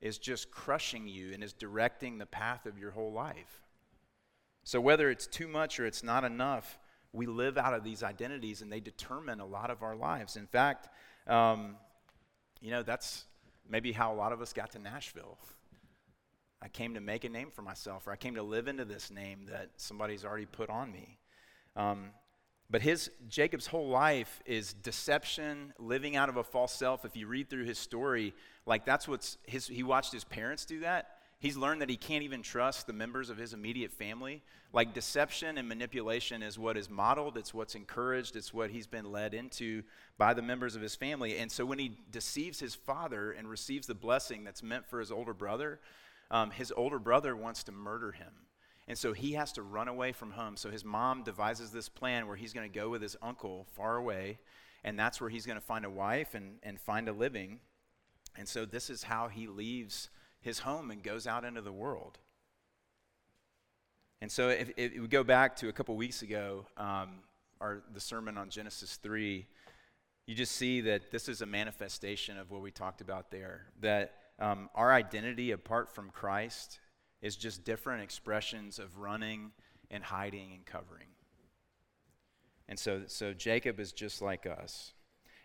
is 0.00 0.18
just 0.18 0.50
crushing 0.50 1.08
you 1.08 1.32
and 1.32 1.42
is 1.42 1.52
directing 1.52 2.18
the 2.18 2.26
path 2.26 2.66
of 2.66 2.78
your 2.78 2.90
whole 2.90 3.12
life. 3.12 3.62
So, 4.64 4.80
whether 4.80 5.10
it's 5.10 5.26
too 5.26 5.48
much 5.48 5.80
or 5.80 5.86
it's 5.86 6.02
not 6.02 6.24
enough, 6.24 6.78
we 7.12 7.26
live 7.26 7.58
out 7.58 7.74
of 7.74 7.82
these 7.82 8.02
identities 8.02 8.62
and 8.62 8.70
they 8.70 8.80
determine 8.80 9.40
a 9.40 9.46
lot 9.46 9.70
of 9.70 9.82
our 9.82 9.96
lives. 9.96 10.36
In 10.36 10.46
fact, 10.46 10.88
um, 11.26 11.76
you 12.60 12.70
know, 12.70 12.82
that's 12.82 13.24
maybe 13.68 13.92
how 13.92 14.12
a 14.12 14.16
lot 14.16 14.32
of 14.32 14.40
us 14.40 14.52
got 14.52 14.72
to 14.72 14.78
Nashville. 14.78 15.38
I 16.62 16.68
came 16.68 16.94
to 16.94 17.00
make 17.00 17.24
a 17.24 17.28
name 17.28 17.50
for 17.50 17.62
myself, 17.62 18.06
or 18.06 18.12
I 18.12 18.16
came 18.16 18.34
to 18.34 18.42
live 18.42 18.68
into 18.68 18.84
this 18.84 19.10
name 19.10 19.46
that 19.50 19.70
somebody's 19.76 20.24
already 20.24 20.46
put 20.46 20.68
on 20.68 20.92
me. 20.92 21.18
Um, 21.74 22.10
but 22.68 22.82
his 22.82 23.10
Jacob's 23.28 23.66
whole 23.66 23.88
life 23.88 24.42
is 24.44 24.74
deception, 24.74 25.72
living 25.78 26.16
out 26.16 26.28
of 26.28 26.36
a 26.36 26.44
false 26.44 26.72
self. 26.72 27.04
If 27.04 27.16
you 27.16 27.26
read 27.26 27.48
through 27.48 27.64
his 27.64 27.78
story, 27.78 28.34
like 28.66 28.84
that's 28.84 29.08
what's 29.08 29.38
his. 29.44 29.66
He 29.66 29.82
watched 29.82 30.12
his 30.12 30.22
parents 30.22 30.64
do 30.64 30.80
that. 30.80 31.16
He's 31.40 31.56
learned 31.56 31.80
that 31.80 31.88
he 31.88 31.96
can't 31.96 32.22
even 32.22 32.42
trust 32.42 32.86
the 32.86 32.92
members 32.92 33.30
of 33.30 33.38
his 33.38 33.54
immediate 33.54 33.92
family. 33.92 34.42
Like 34.74 34.92
deception 34.92 35.56
and 35.56 35.66
manipulation 35.66 36.42
is 36.42 36.58
what 36.58 36.76
is 36.76 36.90
modeled, 36.90 37.38
it's 37.38 37.54
what's 37.54 37.74
encouraged, 37.74 38.36
it's 38.36 38.52
what 38.52 38.70
he's 38.70 38.86
been 38.86 39.10
led 39.10 39.32
into 39.32 39.82
by 40.18 40.34
the 40.34 40.42
members 40.42 40.76
of 40.76 40.82
his 40.82 40.94
family. 40.94 41.38
And 41.38 41.50
so 41.50 41.64
when 41.64 41.78
he 41.78 41.96
deceives 42.12 42.60
his 42.60 42.74
father 42.74 43.32
and 43.32 43.48
receives 43.48 43.86
the 43.86 43.94
blessing 43.94 44.44
that's 44.44 44.62
meant 44.62 44.86
for 44.86 45.00
his 45.00 45.10
older 45.10 45.32
brother, 45.32 45.80
um, 46.30 46.50
his 46.50 46.72
older 46.76 46.98
brother 46.98 47.34
wants 47.34 47.64
to 47.64 47.72
murder 47.72 48.12
him. 48.12 48.32
And 48.86 48.98
so 48.98 49.14
he 49.14 49.32
has 49.32 49.50
to 49.52 49.62
run 49.62 49.88
away 49.88 50.12
from 50.12 50.32
home. 50.32 50.58
So 50.58 50.70
his 50.70 50.84
mom 50.84 51.22
devises 51.22 51.70
this 51.70 51.88
plan 51.88 52.26
where 52.26 52.36
he's 52.36 52.52
going 52.52 52.70
to 52.70 52.78
go 52.78 52.90
with 52.90 53.00
his 53.00 53.16
uncle 53.22 53.66
far 53.72 53.96
away, 53.96 54.40
and 54.84 54.98
that's 54.98 55.22
where 55.22 55.30
he's 55.30 55.46
going 55.46 55.58
to 55.58 55.64
find 55.64 55.86
a 55.86 55.90
wife 55.90 56.34
and, 56.34 56.58
and 56.62 56.78
find 56.78 57.08
a 57.08 57.12
living. 57.12 57.60
And 58.36 58.46
so 58.46 58.66
this 58.66 58.90
is 58.90 59.04
how 59.04 59.28
he 59.28 59.46
leaves 59.46 60.10
his 60.40 60.60
home 60.60 60.90
and 60.90 61.02
goes 61.02 61.26
out 61.26 61.44
into 61.44 61.60
the 61.60 61.72
world. 61.72 62.18
And 64.22 64.30
so 64.30 64.48
if, 64.48 64.70
if 64.76 64.98
we 64.98 65.08
go 65.08 65.24
back 65.24 65.56
to 65.56 65.68
a 65.68 65.72
couple 65.72 65.96
weeks 65.96 66.22
ago, 66.22 66.66
um, 66.76 67.20
our, 67.60 67.82
the 67.92 68.00
sermon 68.00 68.36
on 68.36 68.50
Genesis 68.50 68.96
3, 68.96 69.46
you 70.26 70.34
just 70.34 70.52
see 70.52 70.82
that 70.82 71.10
this 71.10 71.28
is 71.28 71.42
a 71.42 71.46
manifestation 71.46 72.38
of 72.38 72.50
what 72.50 72.62
we 72.62 72.70
talked 72.70 73.00
about 73.00 73.30
there. 73.30 73.66
That 73.80 74.12
um, 74.38 74.68
our 74.74 74.92
identity 74.92 75.50
apart 75.52 75.88
from 75.94 76.10
Christ 76.10 76.80
is 77.22 77.36
just 77.36 77.64
different 77.64 78.02
expressions 78.02 78.78
of 78.78 78.98
running 78.98 79.52
and 79.90 80.04
hiding 80.04 80.52
and 80.52 80.64
covering. 80.64 81.08
And 82.68 82.78
so, 82.78 83.02
so 83.06 83.32
Jacob 83.32 83.80
is 83.80 83.92
just 83.92 84.22
like 84.22 84.46
us. 84.46 84.92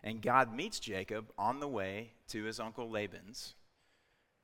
And 0.04 0.22
God 0.22 0.54
meets 0.54 0.80
Jacob 0.80 1.32
on 1.38 1.60
the 1.60 1.68
way 1.68 2.12
to 2.28 2.44
his 2.44 2.60
uncle 2.60 2.90
Laban's. 2.90 3.56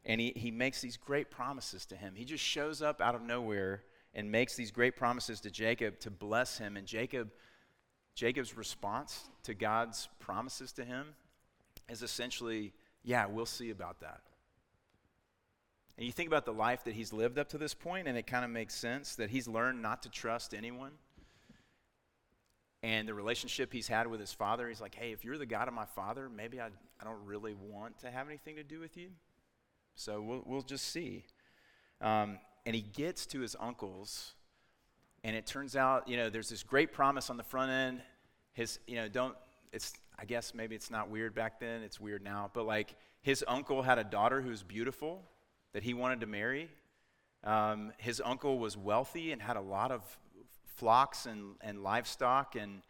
And 0.06 0.20
he, 0.20 0.34
he 0.36 0.52
makes 0.52 0.82
these 0.82 0.98
great 0.98 1.30
promises 1.30 1.86
to 1.88 1.96
him. 1.96 2.14
He 2.16 2.26
just 2.26 2.44
shows 2.44 2.82
up 2.82 3.02
out 3.02 3.14
of 3.14 3.22
nowhere 3.22 3.84
and 4.14 4.32
makes 4.32 4.56
these 4.56 4.72
great 4.72 4.96
promises 4.96 5.40
to 5.42 5.52
Jacob 5.52 6.00
to 6.00 6.10
bless 6.10 6.58
him. 6.58 6.76
And 6.76 6.88
Jacob, 6.88 7.30
Jacob's 8.16 8.58
response 8.58 9.30
to 9.44 9.54
God's 9.54 10.10
promises 10.20 10.72
to 10.74 10.84
him 10.84 11.08
is 11.90 12.02
essentially, 12.02 12.74
yeah, 13.04 13.26
we'll 13.28 13.46
see 13.46 13.70
about 13.70 14.00
that. 14.02 14.22
And 15.98 16.06
you 16.06 16.12
think 16.12 16.28
about 16.28 16.46
the 16.46 16.54
life 16.54 16.86
that 16.86 16.96
he's 16.96 17.14
lived 17.14 17.38
up 17.38 17.50
to 17.50 17.60
this 17.60 17.74
point, 17.74 18.08
and 18.08 18.18
it 18.18 18.26
kind 18.26 18.44
of 18.44 18.50
makes 18.50 18.74
sense 18.74 19.16
that 19.18 19.30
he's 19.30 19.48
learned 19.48 19.82
not 19.82 20.02
to 20.04 20.10
trust 20.10 20.54
anyone. 20.54 20.94
And 22.82 23.08
the 23.08 23.14
relationship 23.14 23.72
he's 23.72 23.88
had 23.88 24.08
with 24.08 24.20
his 24.20 24.34
father, 24.34 24.68
he's 24.68 24.82
like, 24.82 24.96
hey, 24.96 25.12
if 25.12 25.24
you're 25.24 25.38
the 25.38 25.46
God 25.46 25.68
of 25.68 25.76
my 25.76 25.86
father, 25.86 26.28
maybe 26.28 26.60
I, 26.60 26.68
I 27.00 27.04
don't 27.04 27.24
really 27.26 27.54
want 27.54 28.00
to 28.00 28.10
have 28.10 28.28
anything 28.28 28.56
to 28.56 28.64
do 28.64 28.80
with 28.80 28.98
you. 28.98 29.10
So 29.96 30.22
we'll, 30.22 30.44
we'll 30.46 30.62
just 30.62 30.92
see. 30.92 31.26
Um, 32.02 32.40
and 32.66 32.76
he 32.76 32.82
gets 32.82 33.26
to 33.28 33.40
his 33.40 33.56
uncle's, 33.60 34.34
and 35.24 35.36
it 35.36 35.46
turns 35.46 35.76
out, 35.76 36.08
you 36.08 36.18
know, 36.18 36.30
there's 36.30 36.50
this 36.50 36.64
great 36.64 36.92
promise 36.94 37.30
on 37.30 37.38
the 37.38 37.44
front 37.44 37.72
end. 37.72 38.02
His, 38.54 38.80
you 38.88 38.96
know, 38.96 39.08
don't, 39.08 39.36
it's, 39.72 39.94
I 40.18 40.26
guess 40.26 40.54
maybe 40.54 40.76
it's 40.76 40.92
not 40.92 41.10
weird 41.10 41.34
back 41.34 41.60
then, 41.60 41.82
it's 41.84 42.00
weird 42.00 42.24
now, 42.24 42.50
but 42.54 42.66
like 42.66 42.96
his 43.22 43.44
uncle 43.48 43.82
had 43.82 43.98
a 43.98 44.04
daughter 44.04 44.42
who's 44.42 44.64
beautiful 44.64 45.24
that 45.74 45.84
he 45.84 45.94
wanted 45.94 46.22
to 46.22 46.28
marry. 46.28 46.70
Um, 47.44 47.92
his 47.98 48.22
uncle 48.24 48.60
was 48.60 48.78
wealthy 48.78 49.32
and 49.32 49.42
had 49.42 49.58
a 49.58 49.62
lot 49.62 49.92
of 49.92 50.04
flocks 50.76 51.26
and, 51.26 51.56
and 51.62 51.84
livestock, 51.84 52.56
and, 52.56 52.82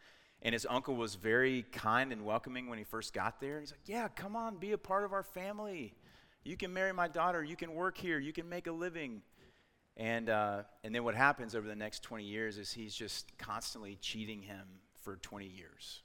and 0.42 0.52
his 0.52 0.66
uncle 0.68 0.96
was 0.96 1.14
very 1.14 1.64
kind 1.72 2.12
and 2.12 2.24
welcoming 2.24 2.68
when 2.68 2.78
he 2.78 2.84
first 2.84 3.14
got 3.14 3.40
there. 3.40 3.60
He's 3.60 3.70
like, 3.70 3.80
Yeah, 3.86 4.08
come 4.08 4.36
on, 4.36 4.56
be 4.56 4.72
a 4.72 4.78
part 4.78 5.04
of 5.04 5.12
our 5.12 5.22
family. 5.22 5.94
You 6.44 6.56
can 6.56 6.72
marry 6.72 6.92
my 6.92 7.08
daughter, 7.08 7.42
you 7.44 7.56
can 7.56 7.74
work 7.74 7.96
here, 7.96 8.18
you 8.18 8.32
can 8.32 8.48
make 8.48 8.66
a 8.66 8.72
living. 8.72 9.22
And, 9.96 10.28
uh, 10.28 10.62
and 10.82 10.94
then 10.94 11.04
what 11.04 11.14
happens 11.14 11.54
over 11.54 11.68
the 11.68 11.76
next 11.76 12.02
20 12.02 12.24
years 12.24 12.58
is 12.58 12.72
he's 12.72 12.94
just 12.94 13.36
constantly 13.38 13.96
cheating 14.00 14.42
him 14.42 14.66
for 15.02 15.16
20 15.16 15.46
years. 15.46 16.02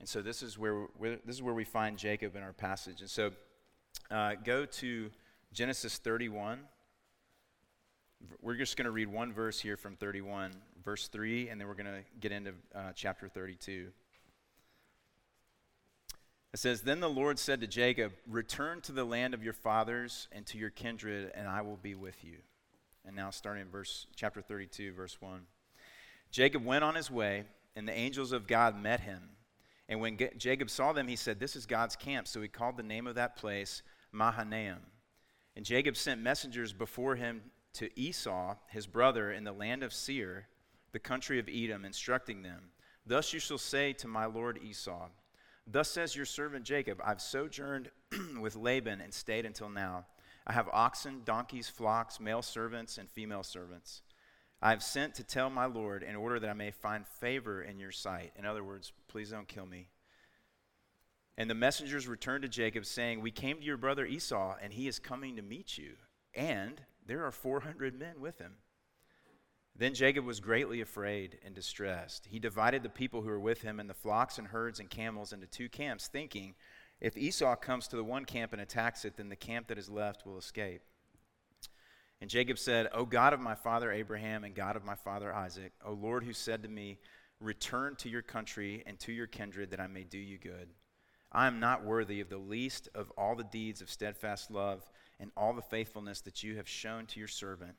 And 0.00 0.08
so 0.08 0.22
this 0.22 0.42
is 0.42 0.56
where, 0.56 0.86
this 1.00 1.36
is 1.36 1.42
where 1.42 1.54
we 1.54 1.64
find 1.64 1.98
Jacob 1.98 2.36
in 2.36 2.42
our 2.42 2.52
passage. 2.52 3.00
And 3.00 3.10
so 3.10 3.32
uh, 4.10 4.34
go 4.44 4.64
to 4.64 5.10
Genesis 5.52 5.98
31. 5.98 6.60
We're 8.40 8.56
just 8.56 8.76
going 8.76 8.86
to 8.86 8.90
read 8.90 9.08
one 9.08 9.32
verse 9.32 9.60
here 9.60 9.76
from 9.76 9.96
31, 9.96 10.52
verse 10.84 11.08
3, 11.08 11.48
and 11.48 11.60
then 11.60 11.68
we're 11.68 11.74
going 11.74 11.86
to 11.86 12.02
get 12.20 12.32
into 12.32 12.52
uh, 12.74 12.92
chapter 12.94 13.28
32. 13.28 13.88
It 16.52 16.58
says, 16.58 16.82
Then 16.82 17.00
the 17.00 17.10
Lord 17.10 17.38
said 17.38 17.60
to 17.60 17.66
Jacob, 17.66 18.12
Return 18.26 18.80
to 18.82 18.92
the 18.92 19.04
land 19.04 19.34
of 19.34 19.44
your 19.44 19.52
fathers 19.52 20.28
and 20.32 20.46
to 20.46 20.58
your 20.58 20.70
kindred, 20.70 21.32
and 21.34 21.46
I 21.46 21.62
will 21.62 21.76
be 21.76 21.94
with 21.94 22.24
you. 22.24 22.38
And 23.06 23.14
now 23.14 23.30
starting 23.30 23.62
in 23.62 23.70
verse 23.70 24.06
chapter 24.16 24.40
32, 24.40 24.92
verse 24.92 25.20
1. 25.20 25.40
Jacob 26.30 26.64
went 26.64 26.84
on 26.84 26.94
his 26.94 27.10
way, 27.10 27.44
and 27.76 27.86
the 27.86 27.96
angels 27.96 28.32
of 28.32 28.46
God 28.46 28.80
met 28.80 29.00
him. 29.00 29.22
And 29.88 30.00
when 30.00 30.18
G- 30.18 30.28
Jacob 30.36 30.68
saw 30.68 30.92
them, 30.92 31.08
he 31.08 31.16
said, 31.16 31.40
This 31.40 31.56
is 31.56 31.66
God's 31.66 31.96
camp. 31.96 32.28
So 32.28 32.40
he 32.40 32.48
called 32.48 32.76
the 32.76 32.82
name 32.82 33.06
of 33.06 33.14
that 33.14 33.36
place 33.36 33.82
Mahanaim. 34.12 34.78
And 35.56 35.64
Jacob 35.64 35.96
sent 35.96 36.20
messengers 36.20 36.72
before 36.72 37.16
him 37.16 37.42
to 37.74 37.90
Esau, 37.98 38.56
his 38.68 38.86
brother, 38.86 39.32
in 39.32 39.44
the 39.44 39.52
land 39.52 39.82
of 39.82 39.92
Seir, 39.92 40.46
the 40.92 40.98
country 40.98 41.38
of 41.38 41.48
Edom, 41.48 41.84
instructing 41.84 42.42
them, 42.42 42.70
Thus 43.06 43.32
you 43.32 43.40
shall 43.40 43.58
say 43.58 43.92
to 43.94 44.08
my 44.08 44.26
lord 44.26 44.58
Esau, 44.62 45.08
Thus 45.70 45.90
says 45.90 46.16
your 46.16 46.24
servant 46.24 46.64
Jacob, 46.64 46.98
I've 47.04 47.20
sojourned 47.20 47.90
with 48.40 48.56
Laban 48.56 49.02
and 49.02 49.12
stayed 49.12 49.44
until 49.44 49.68
now. 49.68 50.06
I 50.46 50.54
have 50.54 50.68
oxen, 50.72 51.20
donkeys, 51.26 51.68
flocks, 51.68 52.18
male 52.18 52.40
servants, 52.40 52.96
and 52.96 53.10
female 53.10 53.42
servants. 53.42 54.00
I 54.62 54.70
have 54.70 54.82
sent 54.82 55.14
to 55.16 55.24
tell 55.24 55.50
my 55.50 55.66
Lord 55.66 56.02
in 56.02 56.16
order 56.16 56.40
that 56.40 56.48
I 56.48 56.54
may 56.54 56.70
find 56.70 57.06
favor 57.06 57.62
in 57.62 57.78
your 57.78 57.92
sight. 57.92 58.32
In 58.36 58.46
other 58.46 58.64
words, 58.64 58.92
please 59.08 59.30
don't 59.30 59.46
kill 59.46 59.66
me. 59.66 59.88
And 61.36 61.50
the 61.50 61.54
messengers 61.54 62.08
returned 62.08 62.42
to 62.42 62.48
Jacob, 62.48 62.86
saying, 62.86 63.20
We 63.20 63.30
came 63.30 63.58
to 63.58 63.64
your 63.64 63.76
brother 63.76 64.06
Esau, 64.06 64.56
and 64.60 64.72
he 64.72 64.88
is 64.88 64.98
coming 64.98 65.36
to 65.36 65.42
meet 65.42 65.76
you. 65.76 65.96
And 66.34 66.80
there 67.06 67.24
are 67.24 67.30
400 67.30 67.96
men 67.96 68.20
with 68.20 68.38
him. 68.38 68.54
Then 69.78 69.94
Jacob 69.94 70.24
was 70.24 70.40
greatly 70.40 70.80
afraid 70.80 71.38
and 71.44 71.54
distressed. 71.54 72.26
He 72.28 72.40
divided 72.40 72.82
the 72.82 72.88
people 72.88 73.22
who 73.22 73.28
were 73.28 73.38
with 73.38 73.62
him 73.62 73.78
and 73.78 73.88
the 73.88 73.94
flocks 73.94 74.36
and 74.36 74.48
herds 74.48 74.80
and 74.80 74.90
camels 74.90 75.32
into 75.32 75.46
two 75.46 75.68
camps, 75.68 76.08
thinking, 76.08 76.56
If 77.00 77.16
Esau 77.16 77.54
comes 77.54 77.86
to 77.88 77.96
the 77.96 78.02
one 78.02 78.24
camp 78.24 78.52
and 78.52 78.60
attacks 78.60 79.04
it, 79.04 79.16
then 79.16 79.28
the 79.28 79.36
camp 79.36 79.68
that 79.68 79.78
is 79.78 79.88
left 79.88 80.26
will 80.26 80.36
escape. 80.36 80.82
And 82.20 82.28
Jacob 82.28 82.58
said, 82.58 82.88
O 82.92 83.04
God 83.04 83.32
of 83.32 83.38
my 83.38 83.54
father 83.54 83.92
Abraham 83.92 84.42
and 84.42 84.52
God 84.52 84.74
of 84.74 84.84
my 84.84 84.96
father 84.96 85.32
Isaac, 85.32 85.72
O 85.86 85.92
Lord 85.92 86.24
who 86.24 86.32
said 86.32 86.64
to 86.64 86.68
me, 86.68 86.98
Return 87.40 87.94
to 87.96 88.08
your 88.08 88.22
country 88.22 88.82
and 88.84 88.98
to 88.98 89.12
your 89.12 89.28
kindred 89.28 89.70
that 89.70 89.80
I 89.80 89.86
may 89.86 90.02
do 90.02 90.18
you 90.18 90.38
good. 90.38 90.70
I 91.30 91.46
am 91.46 91.60
not 91.60 91.84
worthy 91.84 92.20
of 92.20 92.28
the 92.28 92.38
least 92.38 92.88
of 92.96 93.12
all 93.16 93.36
the 93.36 93.44
deeds 93.44 93.80
of 93.80 93.90
steadfast 93.90 94.50
love 94.50 94.90
and 95.20 95.30
all 95.36 95.52
the 95.52 95.62
faithfulness 95.62 96.20
that 96.22 96.42
you 96.42 96.56
have 96.56 96.68
shown 96.68 97.06
to 97.06 97.20
your 97.20 97.28
servant. 97.28 97.76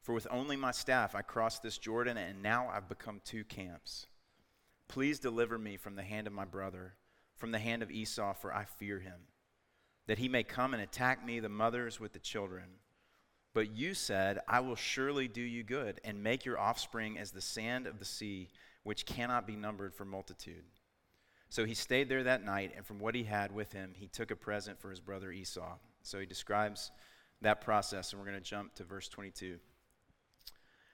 For 0.00 0.14
with 0.14 0.26
only 0.30 0.56
my 0.56 0.70
staff 0.70 1.14
I 1.14 1.22
crossed 1.22 1.62
this 1.62 1.78
Jordan, 1.78 2.16
and 2.16 2.42
now 2.42 2.68
I've 2.68 2.88
become 2.88 3.20
two 3.24 3.44
camps. 3.44 4.06
Please 4.88 5.18
deliver 5.18 5.58
me 5.58 5.76
from 5.76 5.94
the 5.94 6.02
hand 6.02 6.26
of 6.26 6.32
my 6.32 6.44
brother, 6.44 6.94
from 7.36 7.52
the 7.52 7.58
hand 7.58 7.82
of 7.82 7.90
Esau, 7.90 8.32
for 8.32 8.54
I 8.54 8.64
fear 8.64 8.98
him, 8.98 9.20
that 10.06 10.18
he 10.18 10.28
may 10.28 10.42
come 10.42 10.74
and 10.74 10.82
attack 10.82 11.24
me, 11.24 11.38
the 11.38 11.48
mothers 11.48 12.00
with 12.00 12.12
the 12.12 12.18
children. 12.18 12.64
But 13.52 13.76
you 13.76 13.94
said, 13.94 14.38
I 14.48 14.60
will 14.60 14.76
surely 14.76 15.28
do 15.28 15.42
you 15.42 15.62
good, 15.62 16.00
and 16.04 16.22
make 16.22 16.44
your 16.44 16.58
offspring 16.58 17.18
as 17.18 17.30
the 17.30 17.40
sand 17.40 17.86
of 17.86 17.98
the 17.98 18.04
sea, 18.04 18.48
which 18.82 19.06
cannot 19.06 19.46
be 19.46 19.56
numbered 19.56 19.94
for 19.94 20.04
multitude. 20.04 20.64
So 21.50 21.64
he 21.64 21.74
stayed 21.74 22.08
there 22.08 22.22
that 22.24 22.44
night, 22.44 22.72
and 22.76 22.86
from 22.86 23.00
what 23.00 23.14
he 23.14 23.24
had 23.24 23.52
with 23.52 23.72
him, 23.72 23.92
he 23.94 24.06
took 24.06 24.30
a 24.30 24.36
present 24.36 24.80
for 24.80 24.90
his 24.90 25.00
brother 25.00 25.32
Esau. 25.32 25.78
So 26.02 26.20
he 26.20 26.26
describes 26.26 26.92
that 27.42 27.60
process, 27.60 28.12
and 28.12 28.20
we're 28.20 28.28
going 28.28 28.38
to 28.38 28.44
jump 28.44 28.74
to 28.76 28.84
verse 28.84 29.08
22. 29.08 29.58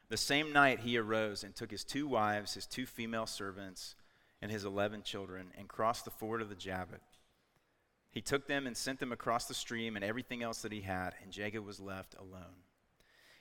The 0.09 0.17
same 0.17 0.53
night 0.53 0.81
he 0.81 0.97
arose 0.97 1.43
and 1.43 1.55
took 1.55 1.71
his 1.71 1.83
two 1.83 2.07
wives, 2.07 2.55
his 2.55 2.67
two 2.67 2.87
female 2.87 3.27
servants, 3.27 3.97
and 4.41 4.51
his 4.51 4.65
eleven 4.65 5.03
children, 5.03 5.53
and 5.59 5.69
crossed 5.69 6.05
the 6.05 6.11
ford 6.11 6.41
of 6.41 6.49
the 6.49 6.55
Jabbok. 6.55 7.01
He 8.11 8.21
took 8.21 8.47
them 8.47 8.67
and 8.67 8.77
sent 8.77 9.01
them 9.01 9.13
across 9.13 9.47
the 9.47 9.55
stream 9.55 9.97
and 9.97 10.05
everything 10.05 10.43
else 10.43 10.63
that 10.63 10.73
he 10.73 10.83
had, 10.83 11.15
and 11.23 11.33
Jacob 11.33 11.67
was 11.67 11.81
left 11.81 12.15
alone. 12.19 12.63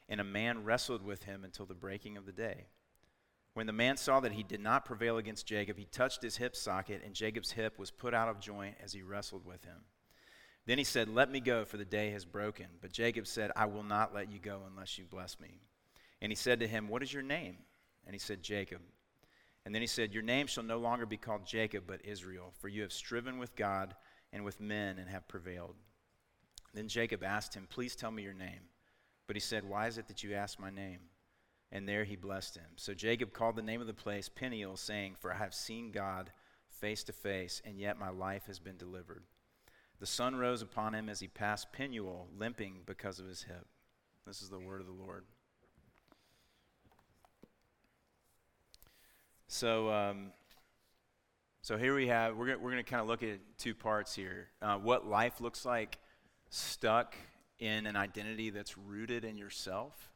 And 0.10 0.20
a 0.20 0.26
man 0.26 0.64
wrestled 0.64 1.02
with 1.02 1.24
him 1.24 1.44
until 1.44 1.66
the 1.66 1.74
breaking 1.74 2.18
of 2.18 2.26
the 2.26 2.32
day. 2.32 2.66
When 3.54 3.68
the 3.68 3.74
man 3.74 3.96
saw 3.96 4.20
that 4.20 4.34
he 4.34 4.44
did 4.44 4.60
not 4.60 4.84
prevail 4.84 5.18
against 5.18 5.48
Jacob, 5.48 5.78
he 5.78 5.86
touched 5.86 6.22
his 6.22 6.38
hip 6.38 6.56
socket, 6.58 7.04
and 7.06 7.14
Jacob's 7.14 7.52
hip 7.52 7.80
was 7.80 7.90
put 7.90 8.14
out 8.14 8.28
of 8.28 8.42
joint 8.42 8.76
as 8.84 8.92
he 8.92 9.02
wrestled 9.02 9.46
with 9.46 9.64
him. 9.64 9.78
Then 10.66 10.78
he 10.78 10.84
said, 10.84 11.08
Let 11.08 11.32
me 11.32 11.40
go, 11.40 11.64
for 11.64 11.78
the 11.78 11.86
day 11.86 12.12
has 12.12 12.26
broken. 12.26 12.66
But 12.82 12.92
Jacob 12.92 13.28
said, 13.28 13.52
I 13.56 13.68
will 13.68 13.84
not 13.84 14.14
let 14.14 14.32
you 14.32 14.40
go 14.40 14.64
unless 14.70 14.98
you 14.98 15.06
bless 15.06 15.40
me. 15.40 15.62
And 16.26 16.32
he 16.32 16.36
said 16.36 16.60
to 16.62 16.68
him, 16.68 16.88
What 16.88 17.04
is 17.04 17.14
your 17.14 17.22
name? 17.22 17.58
And 18.08 18.16
he 18.16 18.18
said, 18.18 18.42
Jacob. 18.42 18.82
And 19.64 19.76
then 19.76 19.84
he 19.84 19.88
said, 19.88 20.12
Your 20.12 20.24
name 20.24 20.48
shall 20.48 20.64
no 20.64 20.80
longer 20.80 21.06
be 21.06 21.18
called 21.18 21.46
Jacob, 21.46 21.84
but 21.86 22.04
Israel, 22.04 22.52
for 22.58 22.68
you 22.68 22.82
have 22.82 22.92
striven 22.92 23.38
with 23.38 23.56
God 23.56 23.94
and 24.34 24.44
with 24.44 24.60
men 24.60 24.98
and 24.98 25.08
have 25.08 25.28
prevailed. 25.28 25.76
Then 26.74 26.88
Jacob 26.88 27.24
asked 27.24 27.54
him, 27.54 27.68
Please 27.70 27.96
tell 27.96 28.10
me 28.10 28.24
your 28.24 28.34
name. 28.34 28.62
But 29.28 29.36
he 29.36 29.40
said, 29.40 29.70
Why 29.70 29.86
is 29.86 30.00
it 30.00 30.08
that 30.08 30.24
you 30.24 30.34
ask 30.34 30.60
my 30.60 30.72
name? 30.72 30.98
And 31.72 31.88
there 31.88 32.06
he 32.06 32.16
blessed 32.16 32.56
him. 32.56 32.72
So 32.76 32.96
Jacob 32.96 33.32
called 33.32 33.56
the 33.56 33.62
name 33.62 33.80
of 33.80 33.86
the 33.86 33.94
place 33.94 34.28
Peniel, 34.28 34.78
saying, 34.78 35.18
For 35.20 35.32
I 35.32 35.38
have 35.38 35.54
seen 35.54 35.92
God 35.92 36.32
face 36.68 37.04
to 37.04 37.14
face, 37.14 37.62
and 37.64 37.80
yet 37.80 38.00
my 38.00 38.10
life 38.10 38.48
has 38.48 38.58
been 38.58 38.78
delivered. 38.78 39.26
The 40.00 40.08
sun 40.08 40.36
rose 40.36 40.64
upon 40.64 40.96
him 40.96 41.08
as 41.08 41.20
he 41.20 41.28
passed 41.28 41.72
Peniel, 41.72 42.30
limping 42.36 42.78
because 42.88 43.20
of 43.20 43.28
his 43.28 43.44
hip. 43.44 43.68
This 44.26 44.42
is 44.42 44.50
the 44.50 44.58
word 44.58 44.82
of 44.82 44.88
the 44.88 44.92
Lord. 44.92 45.26
So, 49.48 49.92
um, 49.92 50.32
so 51.62 51.78
here 51.78 51.94
we 51.94 52.08
have, 52.08 52.36
we're, 52.36 52.58
we're 52.58 52.72
going 52.72 52.84
to 52.84 52.90
kind 52.90 53.02
of 53.02 53.08
look 53.08 53.22
at 53.22 53.40
two 53.58 53.76
parts 53.76 54.16
here. 54.16 54.48
Uh, 54.62 54.78
what 54.78 55.08
life 55.08 55.40
looks 55.40 55.66
like 55.66 56.00
stuck 56.50 57.16
in 57.60 57.86
an 57.86 57.96
identity 57.96 58.50
that's 58.50 58.78
rooted 58.78 59.24
in 59.24 59.38
yourself, 59.38 60.12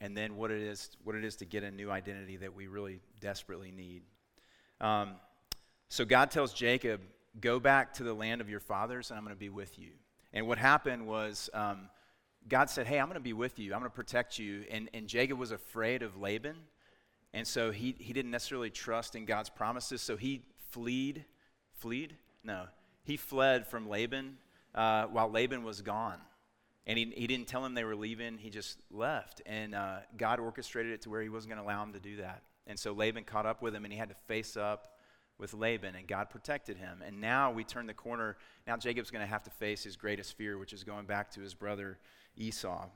and 0.00 0.16
then 0.16 0.36
what 0.36 0.50
it 0.50 0.62
is, 0.62 0.90
what 1.04 1.14
it 1.14 1.24
is 1.24 1.36
to 1.36 1.44
get 1.44 1.62
a 1.62 1.70
new 1.70 1.90
identity 1.90 2.38
that 2.38 2.54
we 2.54 2.66
really 2.66 3.00
desperately 3.20 3.70
need. 3.70 4.02
Um, 4.80 5.12
so 5.88 6.04
God 6.04 6.30
tells 6.30 6.52
Jacob, 6.52 7.00
Go 7.40 7.60
back 7.60 7.94
to 7.94 8.02
the 8.02 8.12
land 8.12 8.40
of 8.40 8.50
your 8.50 8.58
fathers, 8.58 9.10
and 9.10 9.16
I'm 9.16 9.22
going 9.22 9.36
to 9.36 9.38
be 9.38 9.50
with 9.50 9.78
you. 9.78 9.90
And 10.32 10.48
what 10.48 10.58
happened 10.58 11.06
was 11.06 11.48
um, 11.54 11.88
God 12.48 12.68
said, 12.68 12.88
Hey, 12.88 12.98
I'm 12.98 13.06
going 13.06 13.14
to 13.14 13.20
be 13.20 13.32
with 13.32 13.60
you, 13.60 13.72
I'm 13.72 13.78
going 13.78 13.90
to 13.90 13.94
protect 13.94 14.36
you. 14.36 14.64
And, 14.68 14.90
and 14.92 15.06
Jacob 15.06 15.38
was 15.38 15.52
afraid 15.52 16.02
of 16.02 16.16
Laban. 16.16 16.56
And 17.32 17.46
so 17.46 17.70
he, 17.70 17.94
he 17.98 18.12
didn't 18.12 18.30
necessarily 18.30 18.70
trust 18.70 19.14
in 19.14 19.24
God's 19.24 19.50
promises. 19.50 20.02
So 20.02 20.16
he 20.16 20.42
fled, 20.70 21.24
fled? 21.74 22.16
No. 22.42 22.66
He 23.04 23.16
fled 23.16 23.66
from 23.66 23.88
Laban 23.88 24.38
uh, 24.74 25.04
while 25.04 25.30
Laban 25.30 25.62
was 25.62 25.82
gone. 25.82 26.18
And 26.86 26.98
he, 26.98 27.12
he 27.14 27.26
didn't 27.26 27.46
tell 27.46 27.64
him 27.64 27.74
they 27.74 27.84
were 27.84 27.94
leaving, 27.94 28.38
he 28.38 28.50
just 28.50 28.78
left. 28.90 29.42
And 29.46 29.74
uh, 29.74 29.98
God 30.16 30.40
orchestrated 30.40 30.92
it 30.92 31.02
to 31.02 31.10
where 31.10 31.22
he 31.22 31.28
wasn't 31.28 31.54
going 31.54 31.64
to 31.64 31.68
allow 31.68 31.82
him 31.82 31.92
to 31.92 32.00
do 32.00 32.16
that. 32.16 32.42
And 32.66 32.78
so 32.78 32.92
Laban 32.92 33.24
caught 33.24 33.46
up 33.46 33.62
with 33.62 33.74
him, 33.74 33.84
and 33.84 33.92
he 33.92 33.98
had 33.98 34.08
to 34.08 34.14
face 34.26 34.56
up 34.56 34.96
with 35.38 35.54
Laban, 35.54 35.94
and 35.94 36.06
God 36.06 36.30
protected 36.30 36.76
him. 36.76 37.02
And 37.04 37.20
now 37.20 37.50
we 37.50 37.64
turn 37.64 37.86
the 37.86 37.94
corner. 37.94 38.36
Now 38.66 38.76
Jacob's 38.76 39.10
going 39.10 39.24
to 39.24 39.30
have 39.30 39.42
to 39.44 39.50
face 39.50 39.82
his 39.82 39.96
greatest 39.96 40.36
fear, 40.36 40.58
which 40.58 40.72
is 40.72 40.84
going 40.84 41.06
back 41.06 41.30
to 41.32 41.40
his 41.40 41.54
brother 41.54 41.98
Esau. 42.36 42.86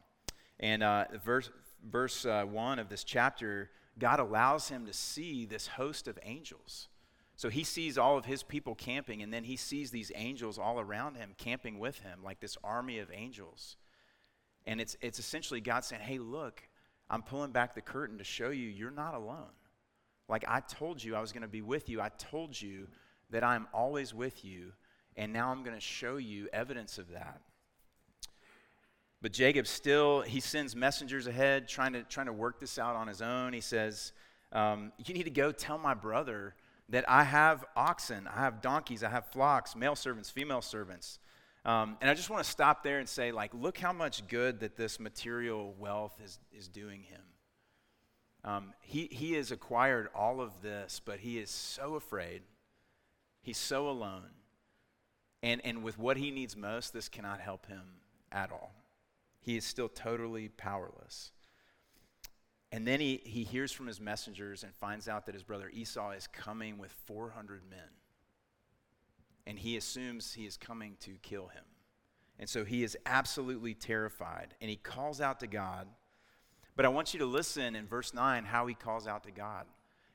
And 0.61 0.83
uh, 0.83 1.07
verse, 1.25 1.51
verse 1.85 2.25
uh, 2.25 2.45
1 2.45 2.79
of 2.79 2.89
this 2.89 3.03
chapter, 3.03 3.71
God 3.99 4.21
allows 4.21 4.69
him 4.69 4.87
to 4.87 4.93
see 4.93 5.47
this 5.47 5.67
host 5.67 6.09
of 6.09 6.19
angels. 6.23 6.89
So 7.37 7.49
he 7.49 7.65
sees 7.65 7.99
all 7.99 8.17
of 8.17 8.25
his 8.25 8.43
people 8.43 8.75
camping, 8.75 9.23
and 9.23 9.33
then 9.33 9.45
he 9.45 9.57
sees 9.57 9.91
these 9.91 10.13
angels 10.15 10.59
all 10.59 10.79
around 10.79 11.17
him 11.17 11.35
camping 11.37 11.79
with 11.79 11.99
him, 12.01 12.21
like 12.23 12.41
this 12.41 12.57
army 12.63 12.99
of 12.99 13.11
angels. 13.13 13.77
And 14.67 14.81
it's, 14.81 14.97
it's 15.01 15.19
essentially 15.19 15.61
God 15.61 15.85
saying, 15.85 16.03
Hey, 16.03 16.19
look, 16.19 16.63
I'm 17.11 17.23
pulling 17.23 17.53
back 17.53 17.75
the 17.75 17.81
curtain 17.81 18.19
to 18.19 18.25
show 18.25 18.51
you 18.51 18.69
you're 18.69 18.91
not 18.91 19.15
alone. 19.15 19.51
Like 20.29 20.45
I 20.49 20.61
told 20.61 21.03
you 21.03 21.17
I 21.17 21.21
was 21.21 21.33
going 21.33 21.43
to 21.43 21.49
be 21.49 21.63
with 21.63 21.89
you. 21.89 22.01
I 22.01 22.09
told 22.19 22.61
you 22.61 22.89
that 23.31 23.45
I'm 23.45 23.67
always 23.75 24.15
with 24.15 24.45
you. 24.45 24.73
And 25.17 25.33
now 25.33 25.51
I'm 25.51 25.63
going 25.63 25.77
to 25.77 25.81
show 25.81 26.17
you 26.17 26.49
evidence 26.53 26.99
of 26.99 27.11
that. 27.11 27.41
But 29.23 29.33
Jacob 29.33 29.67
still, 29.67 30.21
he 30.21 30.41
sends 30.41 30.77
messengers 30.77 31.27
ahead 31.27 31.67
trying 31.69 31.95
to, 31.95 32.03
trying 32.03 32.27
to 32.27 32.33
work 32.33 32.61
this 32.61 32.79
out 32.79 32.95
on 32.95 33.09
his 33.09 33.23
own. 33.23 33.53
He 33.53 33.61
says, 33.61 34.13
um, 34.53 34.93
You 34.99 35.15
need 35.15 35.25
to 35.25 35.31
go 35.31 35.51
tell 35.51 35.79
my 35.79 35.95
brother 35.95 36.55
that 36.91 37.09
I 37.09 37.25
have 37.25 37.65
oxen, 37.77 38.29
I 38.29 38.41
have 38.41 38.61
donkeys, 38.61 39.03
I 39.03 39.09
have 39.09 39.27
flocks, 39.27 39.75
male 39.75 39.97
servants, 39.97 40.31
female 40.31 40.61
servants. 40.61 41.19
Um, 41.65 41.97
and 42.03 42.11
I 42.11 42.15
just 42.15 42.29
want 42.29 42.45
to 42.45 42.51
stop 42.51 42.83
there 42.83 42.99
and 42.99 43.09
say, 43.09 43.33
like, 43.33 43.55
look 43.55 43.79
how 43.79 43.93
much 43.93 44.27
good 44.29 44.61
that 44.61 44.77
this 44.77 45.01
material 45.01 45.75
wealth 45.79 46.15
is, 46.23 46.39
is 46.53 46.69
doing 46.69 47.03
him. 47.03 47.23
Um, 48.45 48.75
he, 48.83 49.09
he 49.11 49.33
has 49.35 49.51
acquired 49.51 50.09
all 50.15 50.43
of 50.43 50.61
this, 50.61 51.01
but 51.03 51.21
he 51.21 51.39
is 51.39 51.51
so 51.51 51.95
afraid. 51.95 52.43
He's 53.41 53.57
so 53.57 53.89
alone. 53.89 54.29
And, 55.43 55.63
and 55.65 55.83
with 55.83 55.99
what 55.99 56.19
he 56.19 56.31
needs 56.31 56.55
most, 56.55 56.93
this 56.93 57.09
cannot 57.09 57.41
help 57.41 57.67
him 57.67 57.83
at 58.31 58.53
all. 58.53 58.75
He 59.45 59.59
is 59.59 59.65
still 59.65 59.91
totally 59.91 60.49
powerless. 60.49 61.31
And 62.73 62.87
then 62.87 62.99
he, 62.99 63.21
he 63.25 63.45
hears 63.45 63.73
from 63.73 63.87
his 63.87 64.01
messengers 64.01 64.65
and 64.65 64.75
finds 64.75 65.07
out 65.07 65.27
that 65.27 65.35
his 65.35 65.45
brother 65.45 65.71
Esau 65.71 66.13
is 66.13 66.27
coming 66.27 66.79
with 66.79 66.91
400 67.05 67.61
men. 67.69 67.79
And 69.47 69.59
he 69.59 69.77
assumes 69.77 70.33
he 70.33 70.47
is 70.47 70.57
coming 70.57 70.97
to 71.01 71.11
kill 71.23 71.49
him. 71.49 71.65
And 72.39 72.49
so 72.49 72.65
he 72.65 72.83
is 72.83 72.97
absolutely 73.05 73.75
terrified. 73.75 74.55
And 74.63 74.71
he 74.71 74.77
calls 74.77 75.21
out 75.21 75.41
to 75.41 75.47
God. 75.47 75.89
But 76.75 76.87
I 76.87 76.89
want 76.89 77.13
you 77.13 77.21
to 77.21 77.27
listen 77.27 77.77
in 77.77 77.87
verse 77.87 78.15
9 78.15 78.45
how 78.45 78.67
he 78.67 78.75
calls 78.75 79.07
out 79.07 79.25
to 79.25 79.31
God. 79.31 79.67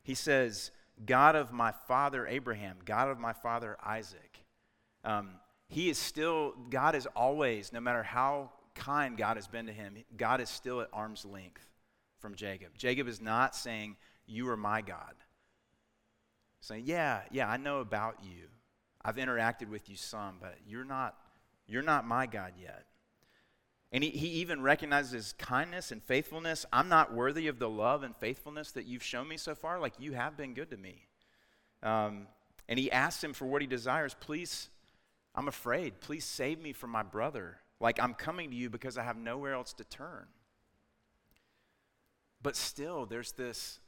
He 0.02 0.16
says, 0.16 0.72
God 1.06 1.36
of 1.36 1.54
my 1.54 1.72
father 1.88 2.26
Abraham, 2.26 2.78
God 2.84 3.10
of 3.10 3.20
my 3.20 3.32
father 3.32 3.78
Isaac. 3.86 4.44
Um, 5.06 5.36
he 5.68 5.88
is 5.92 6.00
still, 6.00 6.56
God 6.72 6.96
is 6.96 7.06
always, 7.16 7.72
no 7.72 7.80
matter 7.80 8.02
how 8.02 8.50
kind 8.80 9.18
God 9.18 9.38
has 9.38 9.48
been 9.48 9.68
to 9.68 9.74
him, 9.74 9.96
God 10.18 10.42
is 10.42 10.50
still 10.50 10.82
at 10.82 10.90
arm's 10.94 11.26
length 11.26 11.66
from 12.20 12.36
Jacob. 12.36 12.70
Jacob 12.78 13.08
is 13.08 13.22
not 13.22 13.56
saying, 13.56 13.98
You 14.26 14.50
are 14.50 14.58
my 14.58 14.82
God. 14.82 15.14
He's 16.60 16.68
saying, 16.68 16.84
Yeah, 16.86 17.22
yeah, 17.32 17.50
I 17.50 17.58
know 17.58 17.82
about 17.82 18.18
you. 18.24 18.48
I've 19.04 19.18
interacted 19.18 19.70
with 19.70 19.90
you 19.90 19.96
some, 19.96 20.36
but 20.42 20.56
you're 20.68 20.86
not, 20.86 21.16
you're 21.68 21.84
not 21.84 22.08
my 22.08 22.26
God 22.26 22.54
yet. 22.62 22.86
And 23.92 24.04
he, 24.04 24.12
he 24.12 24.28
even 24.42 24.62
recognizes 24.62 25.34
kindness 25.38 25.92
and 25.92 26.04
faithfulness. 26.04 26.66
I'm 26.72 26.90
not 26.90 27.14
worthy 27.14 27.48
of 27.48 27.60
the 27.60 27.70
love 27.70 28.04
and 28.04 28.16
faithfulness 28.16 28.72
that 28.74 28.86
you've 28.86 29.04
shown 29.04 29.28
me 29.28 29.38
so 29.38 29.56
far. 29.56 29.80
Like 29.80 29.94
you 30.00 30.14
have 30.14 30.38
been 30.38 30.54
good 30.54 30.70
to 30.72 30.78
me. 30.78 31.08
Um, 31.82 32.28
and 32.68 32.78
he 32.78 32.92
asks 32.92 33.24
him 33.24 33.34
for 33.34 33.46
what 33.46 33.62
he 33.62 33.68
desires. 33.68 34.16
Please, 34.20 34.70
I'm 35.34 35.48
afraid. 35.48 36.02
Please 36.02 36.24
save 36.24 36.62
me 36.62 36.72
from 36.72 36.92
my 36.92 37.02
brother. 37.02 37.58
Like 37.80 38.02
I'm 38.02 38.14
coming 38.14 38.50
to 38.50 38.56
you 38.56 38.70
because 38.70 38.98
I 38.98 39.04
have 39.04 39.18
nowhere 39.18 39.54
else 39.54 39.74
to 39.74 39.84
turn. 39.84 40.26
But 42.42 42.56
still, 42.56 43.06
there's 43.06 43.34
this, 43.34 43.80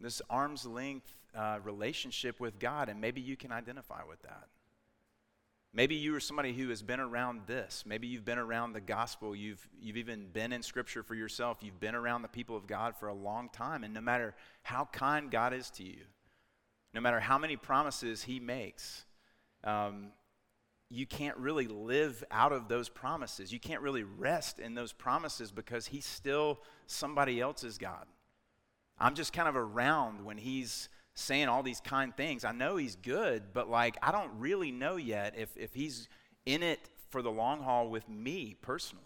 this 0.00 0.20
arm's 0.28 0.66
length 0.66 1.12
uh, 1.34 1.58
relationship 1.62 2.40
with 2.40 2.58
God, 2.58 2.88
and 2.88 3.00
maybe 3.00 3.20
you 3.20 3.36
can 3.36 3.52
identify 3.52 4.02
with 4.08 4.22
that. 4.22 4.48
Maybe 5.72 5.94
you 5.94 6.14
are 6.14 6.20
somebody 6.20 6.54
who 6.54 6.70
has 6.70 6.82
been 6.82 7.00
around 7.00 7.42
this. 7.46 7.84
Maybe 7.86 8.06
you've 8.06 8.24
been 8.24 8.38
around 8.38 8.72
the 8.72 8.80
gospel. 8.80 9.36
You've, 9.36 9.68
you've 9.78 9.98
even 9.98 10.28
been 10.32 10.52
in 10.52 10.62
scripture 10.62 11.02
for 11.02 11.14
yourself. 11.14 11.58
You've 11.60 11.78
been 11.78 11.94
around 11.94 12.22
the 12.22 12.28
people 12.28 12.56
of 12.56 12.66
God 12.66 12.96
for 12.96 13.08
a 13.08 13.14
long 13.14 13.50
time. 13.50 13.84
And 13.84 13.92
no 13.92 14.00
matter 14.00 14.34
how 14.62 14.88
kind 14.90 15.30
God 15.30 15.52
is 15.52 15.68
to 15.72 15.84
you, 15.84 16.00
no 16.94 17.02
matter 17.02 17.20
how 17.20 17.36
many 17.36 17.56
promises 17.56 18.22
He 18.22 18.40
makes, 18.40 19.04
um, 19.64 20.12
you 20.88 21.06
can't 21.06 21.36
really 21.36 21.66
live 21.66 22.22
out 22.30 22.52
of 22.52 22.68
those 22.68 22.88
promises. 22.88 23.52
You 23.52 23.60
can't 23.60 23.82
really 23.82 24.04
rest 24.04 24.58
in 24.58 24.74
those 24.74 24.92
promises 24.92 25.50
because 25.50 25.86
He's 25.86 26.06
still 26.06 26.60
somebody 26.86 27.40
else's 27.40 27.78
God. 27.78 28.06
I'm 28.98 29.14
just 29.14 29.32
kind 29.32 29.48
of 29.48 29.56
around 29.56 30.24
when 30.24 30.38
He's 30.38 30.88
saying 31.16 31.48
all 31.48 31.62
these 31.62 31.80
kind 31.80 32.14
things. 32.14 32.44
I 32.44 32.52
know 32.52 32.76
he's 32.76 32.94
good, 32.94 33.52
but 33.52 33.68
like 33.68 33.96
I 34.02 34.12
don't 34.12 34.30
really 34.38 34.70
know 34.70 34.96
yet 34.96 35.34
if, 35.36 35.48
if 35.56 35.74
he's 35.74 36.08
in 36.44 36.62
it 36.62 36.78
for 37.08 37.22
the 37.22 37.30
long 37.30 37.62
haul 37.62 37.88
with 37.88 38.08
me 38.08 38.54
personally. 38.60 39.02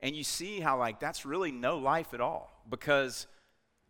And 0.00 0.16
you 0.16 0.24
see 0.24 0.60
how 0.60 0.76
like 0.78 0.98
that's 0.98 1.24
really 1.24 1.52
no 1.52 1.78
life 1.78 2.12
at 2.12 2.20
all 2.20 2.50
because 2.68 3.28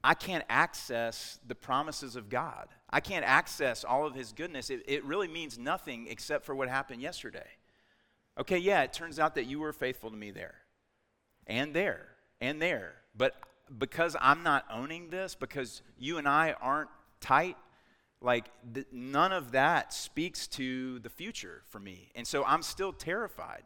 I 0.03 0.15
can't 0.15 0.45
access 0.49 1.39
the 1.47 1.55
promises 1.55 2.17
of 2.17 2.29
God. 2.29 2.69
I 2.89 3.01
can't 3.01 3.25
access 3.25 3.85
all 3.85 4.07
of 4.07 4.15
his 4.15 4.33
goodness. 4.33 4.71
It, 4.71 4.83
it 4.87 5.05
really 5.05 5.29
means 5.29 5.59
nothing 5.59 6.07
except 6.09 6.45
for 6.45 6.55
what 6.55 6.69
happened 6.69 7.03
yesterday. 7.03 7.47
Okay, 8.39 8.59
yeah, 8.59 8.83
it 8.83 8.93
turns 8.93 9.19
out 9.19 9.35
that 9.35 9.45
you 9.45 9.61
were 9.61 9.73
faithful 9.73 10.11
to 10.11 10.17
me 10.17 10.31
there 10.31 10.55
and 11.47 11.75
there 11.75 12.09
and 12.41 12.61
there. 12.63 12.95
But 13.15 13.35
because 13.79 14.17
I'm 14.21 14.43
not 14.43 14.65
owning 14.73 15.11
this, 15.11 15.35
because 15.35 15.83
you 15.99 16.17
and 16.17 16.27
I 16.27 16.55
aren't 16.61 16.91
tight, 17.21 17.57
like 18.23 18.47
th- 18.73 18.87
none 18.93 19.33
of 19.33 19.53
that 19.53 19.93
speaks 19.93 20.47
to 20.49 20.99
the 21.01 21.11
future 21.11 21.63
for 21.69 21.79
me. 21.79 22.11
And 22.15 22.27
so 22.27 22.45
I'm 22.45 22.63
still 22.63 22.93
terrified. 22.93 23.63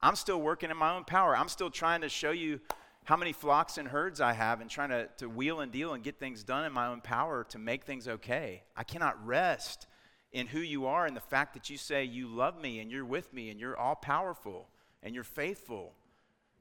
I'm 0.00 0.14
still 0.14 0.40
working 0.40 0.70
in 0.70 0.76
my 0.76 0.94
own 0.94 1.04
power. 1.04 1.36
I'm 1.36 1.48
still 1.48 1.70
trying 1.70 2.02
to 2.02 2.08
show 2.08 2.30
you 2.30 2.60
how 3.06 3.16
many 3.16 3.32
flocks 3.32 3.78
and 3.78 3.86
herds 3.86 4.20
I 4.20 4.32
have 4.32 4.60
and 4.60 4.68
trying 4.68 4.88
to, 4.90 5.08
to 5.18 5.28
wheel 5.28 5.60
and 5.60 5.70
deal 5.70 5.94
and 5.94 6.02
get 6.02 6.18
things 6.18 6.42
done 6.42 6.64
in 6.64 6.72
my 6.72 6.88
own 6.88 7.00
power 7.00 7.44
to 7.50 7.58
make 7.58 7.84
things 7.84 8.08
okay. 8.08 8.64
I 8.76 8.82
cannot 8.82 9.24
rest 9.24 9.86
in 10.32 10.48
who 10.48 10.58
you 10.58 10.86
are 10.86 11.06
and 11.06 11.16
the 11.16 11.20
fact 11.20 11.54
that 11.54 11.70
you 11.70 11.76
say 11.76 12.02
you 12.02 12.26
love 12.26 12.60
me 12.60 12.80
and 12.80 12.90
you're 12.90 13.04
with 13.04 13.32
me 13.32 13.48
and 13.50 13.60
you're 13.60 13.76
all 13.76 13.94
powerful 13.94 14.66
and 15.04 15.14
you're 15.14 15.22
faithful 15.22 15.92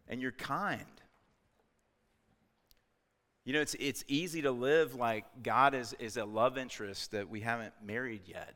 and 0.08 0.22
you're 0.22 0.32
kind. 0.32 0.86
You 3.44 3.54
know, 3.54 3.62
it's, 3.62 3.76
it's 3.80 4.06
easy 4.08 4.44
to 4.44 4.52
live 4.52 4.94
like 4.94 5.26
God 5.42 5.74
is, 5.74 5.96
is 5.98 6.16
a 6.16 6.26
love 6.26 6.60
interest 6.60 7.12
that 7.12 7.28
we 7.28 7.42
haven't 7.42 7.74
married 7.84 8.22
yet. 8.28 8.54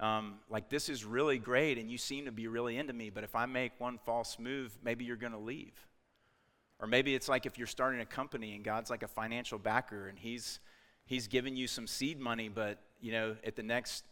Um, 0.00 0.40
like, 0.50 0.68
this 0.68 0.88
is 0.88 1.04
really 1.04 1.38
great, 1.38 1.78
and 1.78 1.88
you 1.88 1.98
seem 1.98 2.24
to 2.24 2.32
be 2.32 2.48
really 2.48 2.78
into 2.78 2.92
me, 2.92 3.10
but 3.10 3.22
if 3.22 3.36
I 3.36 3.46
make 3.46 3.72
one 3.78 3.98
false 4.04 4.40
move, 4.40 4.76
maybe 4.82 5.04
you're 5.04 5.16
going 5.16 5.32
to 5.32 5.38
leave. 5.38 5.72
Or 6.82 6.88
maybe 6.88 7.14
it's 7.14 7.28
like 7.28 7.46
if 7.46 7.56
you're 7.56 7.68
starting 7.68 8.00
a 8.00 8.04
company 8.04 8.56
and 8.56 8.64
God's 8.64 8.90
like 8.90 9.04
a 9.04 9.08
financial 9.08 9.56
backer 9.56 10.08
and 10.08 10.18
he's, 10.18 10.58
he's 11.06 11.28
giving 11.28 11.56
you 11.56 11.68
some 11.68 11.86
seed 11.86 12.18
money, 12.18 12.48
but, 12.48 12.80
you 13.00 13.12
know, 13.12 13.36
at 13.46 13.54
the 13.54 13.62
next, 13.62 14.02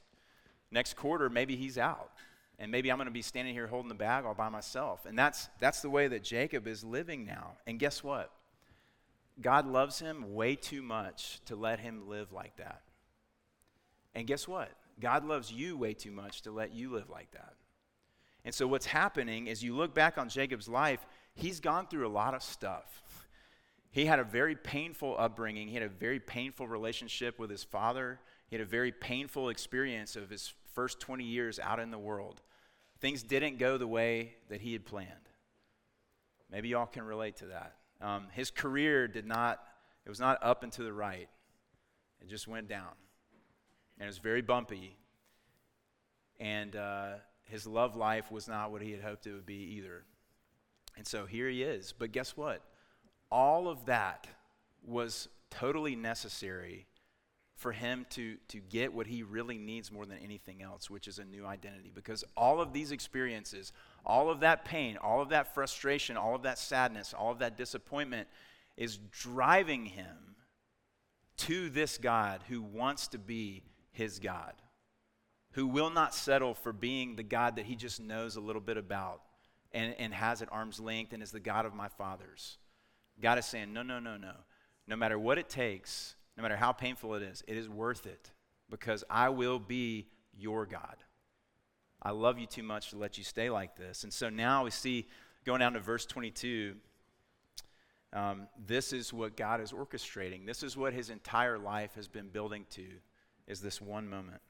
next 0.70 0.94
quarter, 0.94 1.28
maybe 1.28 1.56
he's 1.56 1.76
out. 1.76 2.12
And 2.60 2.70
maybe 2.70 2.90
I'm 2.90 2.96
going 2.98 3.06
to 3.06 3.12
be 3.12 3.22
standing 3.22 3.54
here 3.54 3.66
holding 3.66 3.88
the 3.88 3.94
bag 3.96 4.24
all 4.24 4.34
by 4.34 4.48
myself. 4.50 5.04
And 5.04 5.18
that's, 5.18 5.48
that's 5.58 5.82
the 5.82 5.90
way 5.90 6.06
that 6.08 6.22
Jacob 6.22 6.68
is 6.68 6.84
living 6.84 7.26
now. 7.26 7.54
And 7.66 7.78
guess 7.78 8.04
what? 8.04 8.30
God 9.40 9.66
loves 9.66 9.98
him 9.98 10.34
way 10.34 10.54
too 10.54 10.82
much 10.82 11.40
to 11.46 11.56
let 11.56 11.80
him 11.80 12.08
live 12.08 12.32
like 12.32 12.56
that. 12.58 12.82
And 14.14 14.26
guess 14.26 14.46
what? 14.46 14.70
God 15.00 15.24
loves 15.24 15.50
you 15.50 15.76
way 15.76 15.94
too 15.94 16.12
much 16.12 16.42
to 16.42 16.52
let 16.52 16.72
you 16.72 16.92
live 16.92 17.10
like 17.10 17.32
that. 17.32 17.54
And 18.44 18.54
so, 18.54 18.66
what's 18.66 18.86
happening 18.86 19.46
is 19.48 19.62
you 19.62 19.74
look 19.74 19.94
back 19.94 20.18
on 20.18 20.28
Jacob's 20.28 20.68
life, 20.68 21.04
he's 21.34 21.60
gone 21.60 21.86
through 21.86 22.06
a 22.06 22.10
lot 22.10 22.34
of 22.34 22.42
stuff. 22.42 23.02
He 23.90 24.06
had 24.06 24.18
a 24.18 24.24
very 24.24 24.54
painful 24.54 25.16
upbringing, 25.18 25.68
he 25.68 25.74
had 25.74 25.82
a 25.82 25.88
very 25.88 26.20
painful 26.20 26.68
relationship 26.68 27.38
with 27.38 27.50
his 27.50 27.64
father, 27.64 28.20
he 28.48 28.56
had 28.56 28.62
a 28.62 28.68
very 28.68 28.92
painful 28.92 29.48
experience 29.48 30.16
of 30.16 30.30
his 30.30 30.52
first 30.74 31.00
20 31.00 31.24
years 31.24 31.58
out 31.58 31.80
in 31.80 31.90
the 31.90 31.98
world. 31.98 32.40
Things 33.00 33.22
didn't 33.22 33.58
go 33.58 33.78
the 33.78 33.86
way 33.86 34.34
that 34.48 34.60
he 34.60 34.72
had 34.72 34.84
planned. 34.84 35.08
Maybe 36.50 36.68
y'all 36.68 36.86
can 36.86 37.04
relate 37.04 37.36
to 37.36 37.46
that. 37.46 37.76
Um, 38.00 38.26
his 38.32 38.50
career 38.50 39.08
did 39.08 39.26
not, 39.26 39.60
it 40.04 40.08
was 40.08 40.20
not 40.20 40.38
up 40.42 40.62
and 40.62 40.72
to 40.72 40.82
the 40.82 40.92
right. 40.92 41.28
It 42.20 42.28
just 42.28 42.48
went 42.48 42.68
down. 42.68 42.92
And 43.98 44.04
it 44.04 44.08
was 44.08 44.18
very 44.18 44.42
bumpy. 44.42 44.96
And 46.38 46.74
uh, 46.76 47.12
his 47.44 47.66
love 47.66 47.96
life 47.96 48.30
was 48.30 48.48
not 48.48 48.70
what 48.70 48.82
he 48.82 48.90
had 48.92 49.00
hoped 49.00 49.26
it 49.26 49.32
would 49.32 49.46
be 49.46 49.76
either. 49.76 50.04
And 50.96 51.06
so 51.06 51.26
here 51.26 51.48
he 51.48 51.62
is. 51.62 51.94
But 51.96 52.12
guess 52.12 52.36
what? 52.36 52.62
All 53.30 53.68
of 53.68 53.86
that 53.86 54.26
was 54.84 55.28
totally 55.50 55.96
necessary 55.96 56.86
for 57.60 57.72
him 57.72 58.06
to, 58.08 58.36
to 58.48 58.58
get 58.58 58.92
what 58.92 59.06
he 59.06 59.22
really 59.22 59.58
needs 59.58 59.92
more 59.92 60.06
than 60.06 60.16
anything 60.24 60.62
else, 60.62 60.88
which 60.88 61.06
is 61.06 61.18
a 61.18 61.24
new 61.24 61.44
identity. 61.44 61.92
Because 61.94 62.24
all 62.34 62.58
of 62.58 62.72
these 62.72 62.90
experiences, 62.90 63.72
all 64.06 64.30
of 64.30 64.40
that 64.40 64.64
pain, 64.64 64.96
all 64.96 65.20
of 65.20 65.28
that 65.28 65.54
frustration, 65.54 66.16
all 66.16 66.34
of 66.34 66.42
that 66.42 66.58
sadness, 66.58 67.12
all 67.12 67.30
of 67.30 67.40
that 67.40 67.58
disappointment 67.58 68.28
is 68.78 68.98
driving 69.10 69.84
him 69.84 70.16
to 71.36 71.68
this 71.68 71.98
God 71.98 72.40
who 72.48 72.62
wants 72.62 73.08
to 73.08 73.18
be 73.18 73.62
his 73.92 74.18
God, 74.18 74.54
who 75.52 75.66
will 75.66 75.90
not 75.90 76.14
settle 76.14 76.54
for 76.54 76.72
being 76.72 77.16
the 77.16 77.22
God 77.22 77.56
that 77.56 77.66
he 77.66 77.76
just 77.76 78.00
knows 78.00 78.36
a 78.36 78.40
little 78.40 78.62
bit 78.62 78.78
about 78.78 79.20
and, 79.72 79.94
and 79.98 80.12
has 80.14 80.42
at 80.42 80.52
arm's 80.52 80.80
length 80.80 81.12
and 81.12 81.22
is 81.22 81.30
the 81.30 81.40
God 81.40 81.66
of 81.66 81.74
my 81.74 81.88
fathers. 81.88 82.58
God 83.20 83.38
is 83.38 83.46
saying, 83.46 83.72
no, 83.72 83.82
no, 83.82 83.98
no, 83.98 84.16
no. 84.16 84.32
No 84.86 84.96
matter 84.96 85.18
what 85.18 85.38
it 85.38 85.48
takes, 85.48 86.16
no 86.36 86.42
matter 86.42 86.56
how 86.56 86.72
painful 86.72 87.14
it 87.14 87.22
is, 87.22 87.44
it 87.46 87.56
is 87.56 87.68
worth 87.68 88.06
it 88.06 88.30
because 88.68 89.04
I 89.10 89.28
will 89.28 89.58
be 89.58 90.08
your 90.36 90.66
God. 90.66 90.96
I 92.02 92.12
love 92.12 92.38
you 92.38 92.46
too 92.46 92.62
much 92.62 92.90
to 92.90 92.96
let 92.96 93.18
you 93.18 93.24
stay 93.24 93.50
like 93.50 93.76
this. 93.76 94.04
And 94.04 94.12
so 94.12 94.30
now 94.30 94.64
we 94.64 94.70
see, 94.70 95.06
going 95.44 95.60
down 95.60 95.74
to 95.74 95.80
verse 95.80 96.06
22, 96.06 96.74
um, 98.12 98.48
this 98.66 98.92
is 98.92 99.12
what 99.12 99.36
God 99.36 99.60
is 99.60 99.72
orchestrating. 99.72 100.46
This 100.46 100.62
is 100.62 100.76
what 100.76 100.94
his 100.94 101.10
entire 101.10 101.58
life 101.58 101.94
has 101.94 102.08
been 102.08 102.28
building 102.28 102.64
to, 102.70 102.86
is 103.46 103.60
this 103.60 103.80
one 103.80 104.08
moment. 104.08 104.40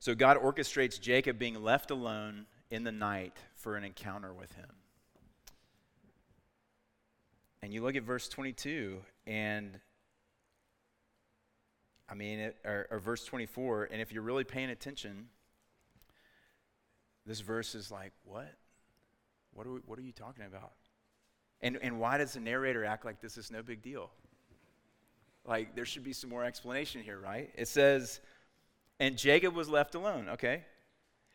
So 0.00 0.14
God 0.16 0.36
orchestrates 0.36 1.00
Jacob 1.00 1.38
being 1.38 1.62
left 1.62 1.92
alone 1.92 2.46
in 2.72 2.84
the 2.84 2.90
night 2.90 3.36
for 3.54 3.76
an 3.76 3.84
encounter 3.84 4.32
with 4.32 4.50
him. 4.54 4.70
And 7.62 7.72
you 7.72 7.82
look 7.82 7.96
at 7.96 8.02
verse 8.02 8.30
22, 8.30 8.96
and 9.26 9.78
I 12.08 12.14
mean, 12.14 12.38
it, 12.38 12.56
or, 12.64 12.88
or 12.90 12.98
verse 12.98 13.26
24, 13.26 13.90
and 13.92 14.00
if 14.00 14.10
you're 14.10 14.22
really 14.22 14.44
paying 14.44 14.70
attention, 14.70 15.28
this 17.26 17.40
verse 17.40 17.74
is 17.74 17.90
like, 17.90 18.12
what? 18.24 18.54
What 19.52 19.66
are, 19.66 19.72
we, 19.72 19.80
what 19.84 19.98
are 19.98 20.02
you 20.02 20.12
talking 20.12 20.46
about? 20.46 20.72
And, 21.60 21.78
and 21.82 22.00
why 22.00 22.16
does 22.16 22.32
the 22.32 22.40
narrator 22.40 22.86
act 22.86 23.04
like 23.04 23.20
this 23.20 23.36
is 23.36 23.50
no 23.50 23.62
big 23.62 23.82
deal? 23.82 24.10
Like, 25.44 25.76
there 25.76 25.84
should 25.84 26.04
be 26.04 26.14
some 26.14 26.30
more 26.30 26.42
explanation 26.42 27.02
here, 27.02 27.20
right? 27.20 27.50
It 27.54 27.68
says, 27.68 28.20
and 28.98 29.18
Jacob 29.18 29.54
was 29.54 29.68
left 29.68 29.94
alone, 29.94 30.30
okay? 30.30 30.62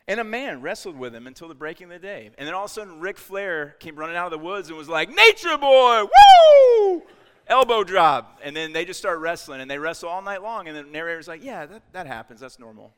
And 0.08 0.20
a 0.22 0.24
man 0.24 0.62
wrestled 0.62 0.98
with 0.98 1.13
him 1.13 1.28
until 1.28 1.50
the 1.50 1.56
breaking 1.56 1.86
of 1.86 2.02
the 2.02 2.08
day. 2.08 2.32
And 2.38 2.48
then 2.48 2.54
all 2.54 2.65
of 2.65 2.72
a 2.72 2.74
sudden, 2.74 3.02
Ric 3.02 3.17
Flair 3.17 3.76
came 3.80 3.96
running 3.96 4.15
out 4.15 4.26
of 4.26 4.32
the 4.32 4.43
woods 4.43 4.70
and 4.70 4.78
was 4.78 4.88
like, 4.88 5.10
Nature 5.10 5.58
boy, 5.58 6.04
woo! 6.04 7.04
Elbow 7.48 7.84
drop. 7.84 8.39
And 8.43 8.56
then 8.56 8.74
they 8.74 8.86
just 8.86 9.00
start 9.00 9.20
wrestling, 9.20 9.62
and 9.62 9.70
they 9.70 9.78
wrestle 9.78 10.10
all 10.10 10.22
night 10.22 10.41
long. 10.41 10.67
And 10.67 10.78
the 10.78 10.84
narrator's 10.84 11.28
like, 11.28 11.43
yeah, 11.43 11.65
that, 11.65 11.82
that 11.93 12.08
happens. 12.08 12.39
That's 12.39 12.60
normal. 12.60 12.93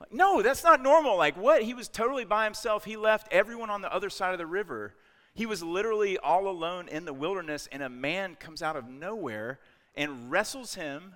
Like, 0.00 0.12
no, 0.12 0.42
that's 0.42 0.64
not 0.64 0.82
normal. 0.82 1.16
Like, 1.16 1.36
what? 1.36 1.62
He 1.62 1.74
was 1.74 1.88
totally 1.88 2.24
by 2.24 2.44
himself. 2.44 2.84
He 2.84 2.96
left 2.96 3.28
everyone 3.32 3.70
on 3.70 3.80
the 3.80 3.92
other 3.92 4.10
side 4.10 4.32
of 4.32 4.38
the 4.38 4.46
river. 4.46 4.94
He 5.34 5.46
was 5.46 5.62
literally 5.62 6.18
all 6.18 6.48
alone 6.48 6.88
in 6.88 7.04
the 7.04 7.12
wilderness, 7.12 7.68
and 7.70 7.82
a 7.82 7.88
man 7.88 8.36
comes 8.36 8.62
out 8.62 8.76
of 8.76 8.88
nowhere 8.88 9.58
and 9.94 10.30
wrestles 10.30 10.74
him 10.74 11.14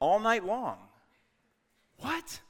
all 0.00 0.18
night 0.18 0.44
long. 0.44 0.78
What? 1.98 2.40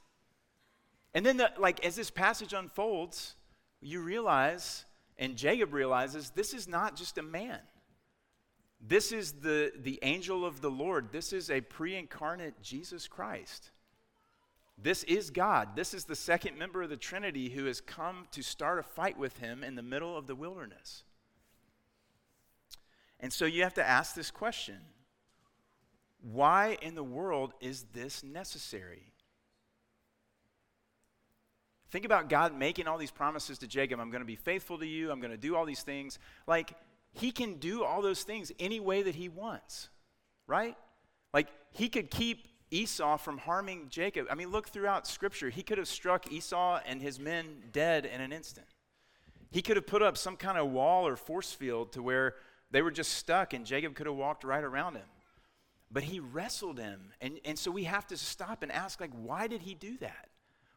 And 1.13 1.25
then, 1.25 1.37
the, 1.37 1.51
like, 1.57 1.85
as 1.85 1.95
this 1.95 2.09
passage 2.09 2.53
unfolds, 2.53 3.35
you 3.81 4.01
realize, 4.01 4.85
and 5.17 5.35
Jacob 5.35 5.73
realizes, 5.73 6.31
this 6.31 6.53
is 6.53 6.67
not 6.67 6.95
just 6.95 7.17
a 7.17 7.23
man. 7.23 7.59
This 8.85 9.11
is 9.11 9.33
the, 9.33 9.71
the 9.79 9.99
angel 10.01 10.45
of 10.45 10.61
the 10.61 10.71
Lord. 10.71 11.11
This 11.11 11.31
is 11.31 11.49
a 11.49 11.61
pre 11.61 11.95
incarnate 11.95 12.61
Jesus 12.61 13.07
Christ. 13.07 13.71
This 14.77 15.03
is 15.03 15.29
God. 15.29 15.75
This 15.75 15.93
is 15.93 16.05
the 16.05 16.15
second 16.15 16.57
member 16.57 16.81
of 16.81 16.89
the 16.89 16.97
Trinity 16.97 17.49
who 17.49 17.65
has 17.65 17.79
come 17.79 18.27
to 18.31 18.41
start 18.41 18.79
a 18.79 18.83
fight 18.83 19.17
with 19.17 19.37
him 19.37 19.63
in 19.63 19.75
the 19.75 19.83
middle 19.83 20.17
of 20.17 20.27
the 20.27 20.35
wilderness. 20.35 21.03
And 23.19 23.31
so 23.31 23.45
you 23.45 23.63
have 23.63 23.75
to 23.75 23.87
ask 23.87 24.15
this 24.15 24.31
question 24.31 24.79
why 26.21 26.77
in 26.81 26.95
the 26.95 27.03
world 27.03 27.53
is 27.59 27.85
this 27.93 28.23
necessary? 28.23 29.12
Think 31.93 32.05
about 32.05 32.27
God 32.27 32.57
making 32.57 32.87
all 32.87 32.97
these 32.97 33.11
promises 33.11 33.59
to 33.59 33.67
Jacob. 33.67 33.99
I'm 33.99 34.09
going 34.09 34.23
to 34.23 34.25
be 34.25 34.35
faithful 34.35 34.79
to 34.79 34.85
you. 34.87 35.11
I'm 35.11 35.19
going 35.19 35.29
to 35.29 35.37
do 35.37 35.55
all 35.55 35.63
these 35.63 35.83
things. 35.83 36.17
Like, 36.47 36.73
he 37.11 37.31
can 37.31 37.59
do 37.59 37.83
all 37.83 38.01
those 38.01 38.23
things 38.23 38.51
any 38.59 38.79
way 38.79 39.03
that 39.03 39.13
he 39.13 39.29
wants, 39.29 39.89
right? 40.47 40.75
Like, 41.35 41.49
he 41.69 41.89
could 41.89 42.09
keep 42.09 42.47
Esau 42.71 43.17
from 43.17 43.37
harming 43.37 43.89
Jacob. 43.89 44.25
I 44.31 44.33
mean, 44.33 44.49
look 44.49 44.69
throughout 44.69 45.05
Scripture. 45.05 45.51
He 45.51 45.61
could 45.61 45.77
have 45.77 45.87
struck 45.87 46.31
Esau 46.31 46.79
and 46.83 46.99
his 46.99 47.19
men 47.19 47.45
dead 47.71 48.07
in 48.07 48.21
an 48.21 48.33
instant. 48.33 48.65
He 49.51 49.61
could 49.61 49.75
have 49.75 49.85
put 49.85 50.01
up 50.01 50.17
some 50.17 50.35
kind 50.35 50.57
of 50.57 50.71
wall 50.71 51.05
or 51.05 51.15
force 51.15 51.53
field 51.53 51.91
to 51.91 52.01
where 52.01 52.33
they 52.71 52.81
were 52.81 52.89
just 52.89 53.11
stuck 53.11 53.53
and 53.53 53.67
Jacob 53.67 53.93
could 53.93 54.07
have 54.07 54.15
walked 54.15 54.43
right 54.43 54.63
around 54.63 54.95
him. 54.95 55.05
But 55.91 56.01
he 56.01 56.19
wrestled 56.19 56.79
him. 56.79 57.13
And, 57.21 57.39
and 57.45 57.59
so 57.59 57.69
we 57.69 57.83
have 57.83 58.07
to 58.07 58.17
stop 58.17 58.63
and 58.63 58.71
ask, 58.71 58.99
like, 58.99 59.11
why 59.13 59.45
did 59.45 59.61
he 59.61 59.75
do 59.75 59.99
that? 59.99 60.29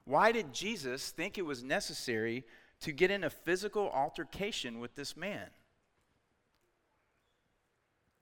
Why 0.06 0.32
did 0.32 0.54
Jesus 0.54 1.10
think 1.10 1.36
it 1.36 1.44
was 1.44 1.62
necessary 1.62 2.44
to 2.80 2.92
get 2.92 3.10
in 3.10 3.24
a 3.24 3.30
physical 3.30 3.90
altercation 3.90 4.78
with 4.78 4.94
this 4.94 5.16
man? 5.16 5.48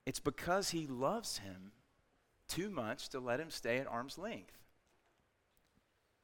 It's 0.07 0.19
because 0.21 0.71
he 0.71 0.87
loves 0.87 1.39
him 1.39 1.73
too 2.49 2.71
much 2.71 3.11
to 3.11 3.21
let 3.21 3.39
him 3.39 3.51
stay 3.51 3.79
at 3.79 3.87
arm's 3.87 4.19
length. 4.19 4.59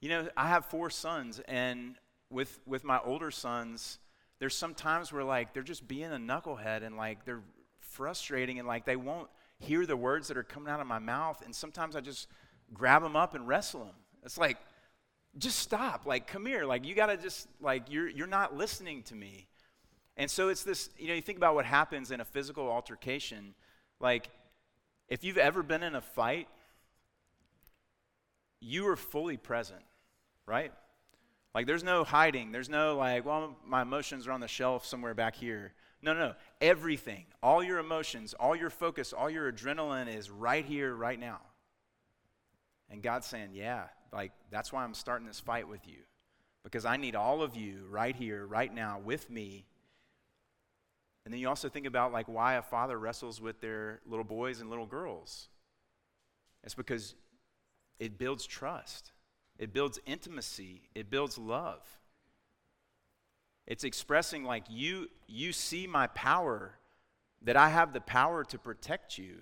You 0.01 0.09
know, 0.09 0.29
I 0.37 0.49
have 0.49 0.65
four 0.65 0.89
sons, 0.89 1.41
and 1.47 1.97
with, 2.31 2.59
with 2.67 2.85
my 2.85 2.99
older 3.05 3.31
sons, 3.31 3.99
there's 4.39 4.57
some 4.57 4.75
times 4.75 5.13
where, 5.13 5.25
like, 5.25 5.53
they're 5.53 5.63
just 5.63 5.87
being 5.87 6.11
a 6.11 6.17
knucklehead 6.17 6.83
and, 6.83 6.97
like, 6.97 7.27
they're 7.27 7.43
frustrating 7.81 8.59
and, 8.59 8.67
like, 8.67 8.87
they 8.87 8.97
won't 8.97 9.29
hear 9.59 9.85
the 9.85 9.97
words 9.97 10.29
that 10.29 10.39
are 10.39 10.43
coming 10.43 10.73
out 10.73 10.81
of 10.81 10.87
my 10.87 10.99
mouth. 10.99 11.43
And 11.45 11.55
sometimes 11.55 11.97
I 11.97 12.01
just 12.01 12.29
grab 12.73 13.03
them 13.03 13.17
up 13.17 13.35
and 13.35 13.47
wrestle 13.47 13.81
them. 13.81 13.95
It's 14.25 14.39
like, 14.39 14.57
just 15.39 15.59
stop. 15.59 16.07
Like, 16.07 16.27
come 16.27 16.47
here. 16.47 16.65
Like, 16.65 16.85
you 16.85 16.95
got 16.95 17.07
to 17.07 17.17
just, 17.17 17.49
like, 17.61 17.91
you're, 17.91 18.09
you're 18.09 18.27
not 18.27 18.57
listening 18.57 19.03
to 19.05 19.15
me. 19.15 19.47
And 20.17 20.31
so 20.31 20.49
it's 20.49 20.65
this, 20.65 20.91
you 20.99 21.09
know, 21.09 21.15
you 21.15 21.23
think 21.23 21.39
about 21.39 21.55
what 21.55 21.65
happens 21.65 22.11
in 22.11 22.21
a 22.21 22.25
physical 22.25 22.69
altercation. 22.69 23.55
Like, 24.01 24.29
if 25.09 25.25
you've 25.25 25.39
ever 25.39 25.63
been 25.63 25.83
in 25.83 25.95
a 25.95 26.01
fight, 26.01 26.49
you 28.61 28.87
are 28.89 28.97
fully 28.97 29.37
present, 29.37 29.83
right? 30.47 30.73
Like, 31.55 31.67
there's 31.67 31.83
no 31.83 32.05
hiding. 32.05 32.53
There's 32.53 32.69
no, 32.69 32.97
like, 32.97 33.25
well, 33.25 33.57
my 33.67 33.83
emotions 33.83 34.27
are 34.27 34.33
on 34.33 34.41
the 34.41 34.49
shelf 34.49 34.85
somewhere 34.85 35.15
back 35.15 35.35
here. 35.35 35.73
No, 36.03 36.13
no, 36.13 36.29
no. 36.29 36.35
Everything, 36.61 37.27
all 37.43 37.63
your 37.63 37.79
emotions, 37.79 38.35
all 38.35 38.57
your 38.57 38.71
focus, 38.71 39.13
all 39.13 39.29
your 39.29 39.53
adrenaline 39.53 40.15
is 40.15 40.31
right 40.31 40.65
here, 40.65 40.95
right 40.95 41.19
now. 41.19 41.41
And 42.91 43.03
God's 43.03 43.27
saying, 43.27 43.51
yeah, 43.55 43.85
like, 44.13 44.33
that's 44.51 44.73
why 44.73 44.83
I'm 44.83 44.95
starting 44.95 45.27
this 45.27 45.41
fight 45.41 45.69
with 45.69 45.87
you. 45.87 45.99
Because 46.65 46.85
I 46.85 46.97
need 46.97 47.15
all 47.15 47.43
of 47.43 47.57
you 47.57 47.87
right 47.89 48.15
here, 48.15 48.45
right 48.45 48.73
now, 48.73 49.01
with 49.03 49.31
me. 49.31 49.65
And 51.25 51.33
then 51.33 51.41
you 51.41 51.49
also 51.49 51.69
think 51.69 51.87
about, 51.87 52.13
like, 52.13 52.29
why 52.29 52.55
a 52.55 52.63
father 52.63 52.99
wrestles 52.99 53.41
with 53.41 53.61
their 53.61 54.01
little 54.07 54.25
boys 54.25 54.61
and 54.61 54.69
little 54.69 54.87
girls. 54.87 55.49
It's 56.65 56.75
because 56.75 57.15
it 57.99 58.19
builds 58.19 58.47
trust, 58.47 59.13
it 59.59 59.73
builds 59.73 59.99
intimacy, 60.07 60.83
it 60.95 61.11
builds 61.11 61.39
love. 61.39 61.83
It's 63.67 63.85
expressing, 63.85 64.45
like, 64.45 64.65
you, 64.69 65.09
you 65.29 65.53
see 65.53 65.87
my 65.87 66.09
power, 66.09 66.75
that 67.43 67.57
I 67.57 67.69
have 67.69 67.93
the 67.93 68.01
power 68.01 68.45
to 68.45 68.59
protect 68.59 69.17
you. 69.17 69.37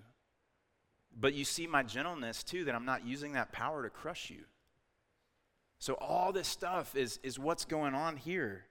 But 1.17 1.35
you 1.35 1.45
see 1.45 1.67
my 1.67 1.83
gentleness 1.83 2.43
too, 2.43 2.65
that 2.65 2.75
I'm 2.75 2.85
not 2.85 3.07
using 3.07 3.33
that 3.33 3.53
power 3.53 3.83
to 3.83 3.91
crush 3.91 4.31
you. 4.31 4.45
So 5.79 5.95
all 5.95 6.33
this 6.33 6.49
stuff 6.49 6.97
is, 6.97 7.21
is 7.23 7.39
what's 7.39 7.65
going 7.65 7.95
on 7.95 8.17
here. 8.17 8.65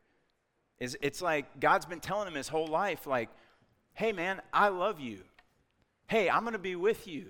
Is 0.80 0.98
it's 1.02 1.22
like 1.22 1.60
God's 1.60 1.86
been 1.86 2.00
telling 2.00 2.28
him 2.28 2.36
his 2.36 2.48
whole 2.48 2.68
life, 2.68 3.08
like, 3.08 3.30
hey 3.94 4.12
man, 4.12 4.42
I 4.54 4.68
love 4.68 5.00
you. 5.00 5.24
Hey, 6.08 6.30
I'm 6.30 6.44
gonna 6.44 6.60
be 6.60 6.76
with 6.76 7.08
you. 7.08 7.28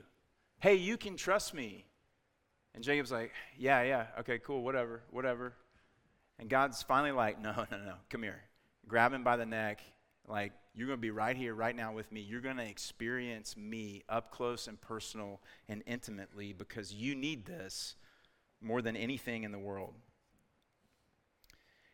Hey, 0.60 0.76
you 0.76 0.98
can 0.98 1.16
trust 1.16 1.54
me. 1.54 1.86
And 2.76 2.84
Jacob's 2.84 3.12
like, 3.12 3.32
yeah, 3.58 3.82
yeah, 3.84 4.06
okay, 4.20 4.40
cool, 4.40 4.64
whatever, 4.64 5.02
whatever. 5.12 5.54
And 6.40 6.50
God's 6.50 6.84
finally 6.84 7.12
like, 7.12 7.42
no, 7.42 7.66
no, 7.72 7.78
no, 7.78 7.94
come 8.10 8.22
here. 8.22 8.42
Grab 8.88 9.14
him 9.14 9.24
by 9.24 9.38
the 9.38 9.46
neck. 9.46 9.80
Like, 10.28 10.52
you're 10.76 10.88
going 10.88 10.98
to 10.98 11.02
be 11.02 11.12
right 11.12 11.36
here, 11.36 11.54
right 11.54 11.76
now 11.76 11.94
with 11.94 12.12
me. 12.12 12.22
You're 12.22 12.42
going 12.42 12.58
to 12.58 12.68
experience 12.68 13.56
me 13.56 14.04
up 14.10 14.32
close 14.32 14.68
and 14.68 14.80
personal 14.80 15.42
and 15.68 15.82
intimately 15.88 16.54
because 16.54 16.94
you 16.94 17.16
need 17.16 17.46
this 17.46 17.96
more 18.62 18.82
than 18.82 18.96
anything 18.96 19.44
in 19.44 19.52
the 19.52 19.60
world. 19.60 19.94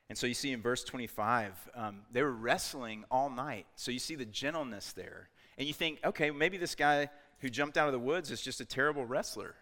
And 0.09 0.17
so 0.17 0.27
you 0.27 0.33
see 0.33 0.51
in 0.51 0.61
verse 0.61 0.83
25, 0.83 1.69
um, 1.75 2.01
they 2.11 2.21
were 2.21 2.31
wrestling 2.31 3.05
all 3.09 3.29
night. 3.29 3.65
So 3.75 3.91
you 3.91 3.99
see 3.99 4.15
the 4.15 4.25
gentleness 4.25 4.93
there. 4.93 5.29
And 5.57 5.67
you 5.67 5.73
think, 5.73 5.99
okay, 6.03 6.31
maybe 6.31 6.57
this 6.57 6.75
guy 6.75 7.09
who 7.39 7.49
jumped 7.49 7.77
out 7.77 7.87
of 7.87 7.93
the 7.93 7.99
woods 7.99 8.31
is 8.31 8.41
just 8.41 8.59
a 8.61 8.65
terrible 8.65 9.05
wrestler. 9.05 9.55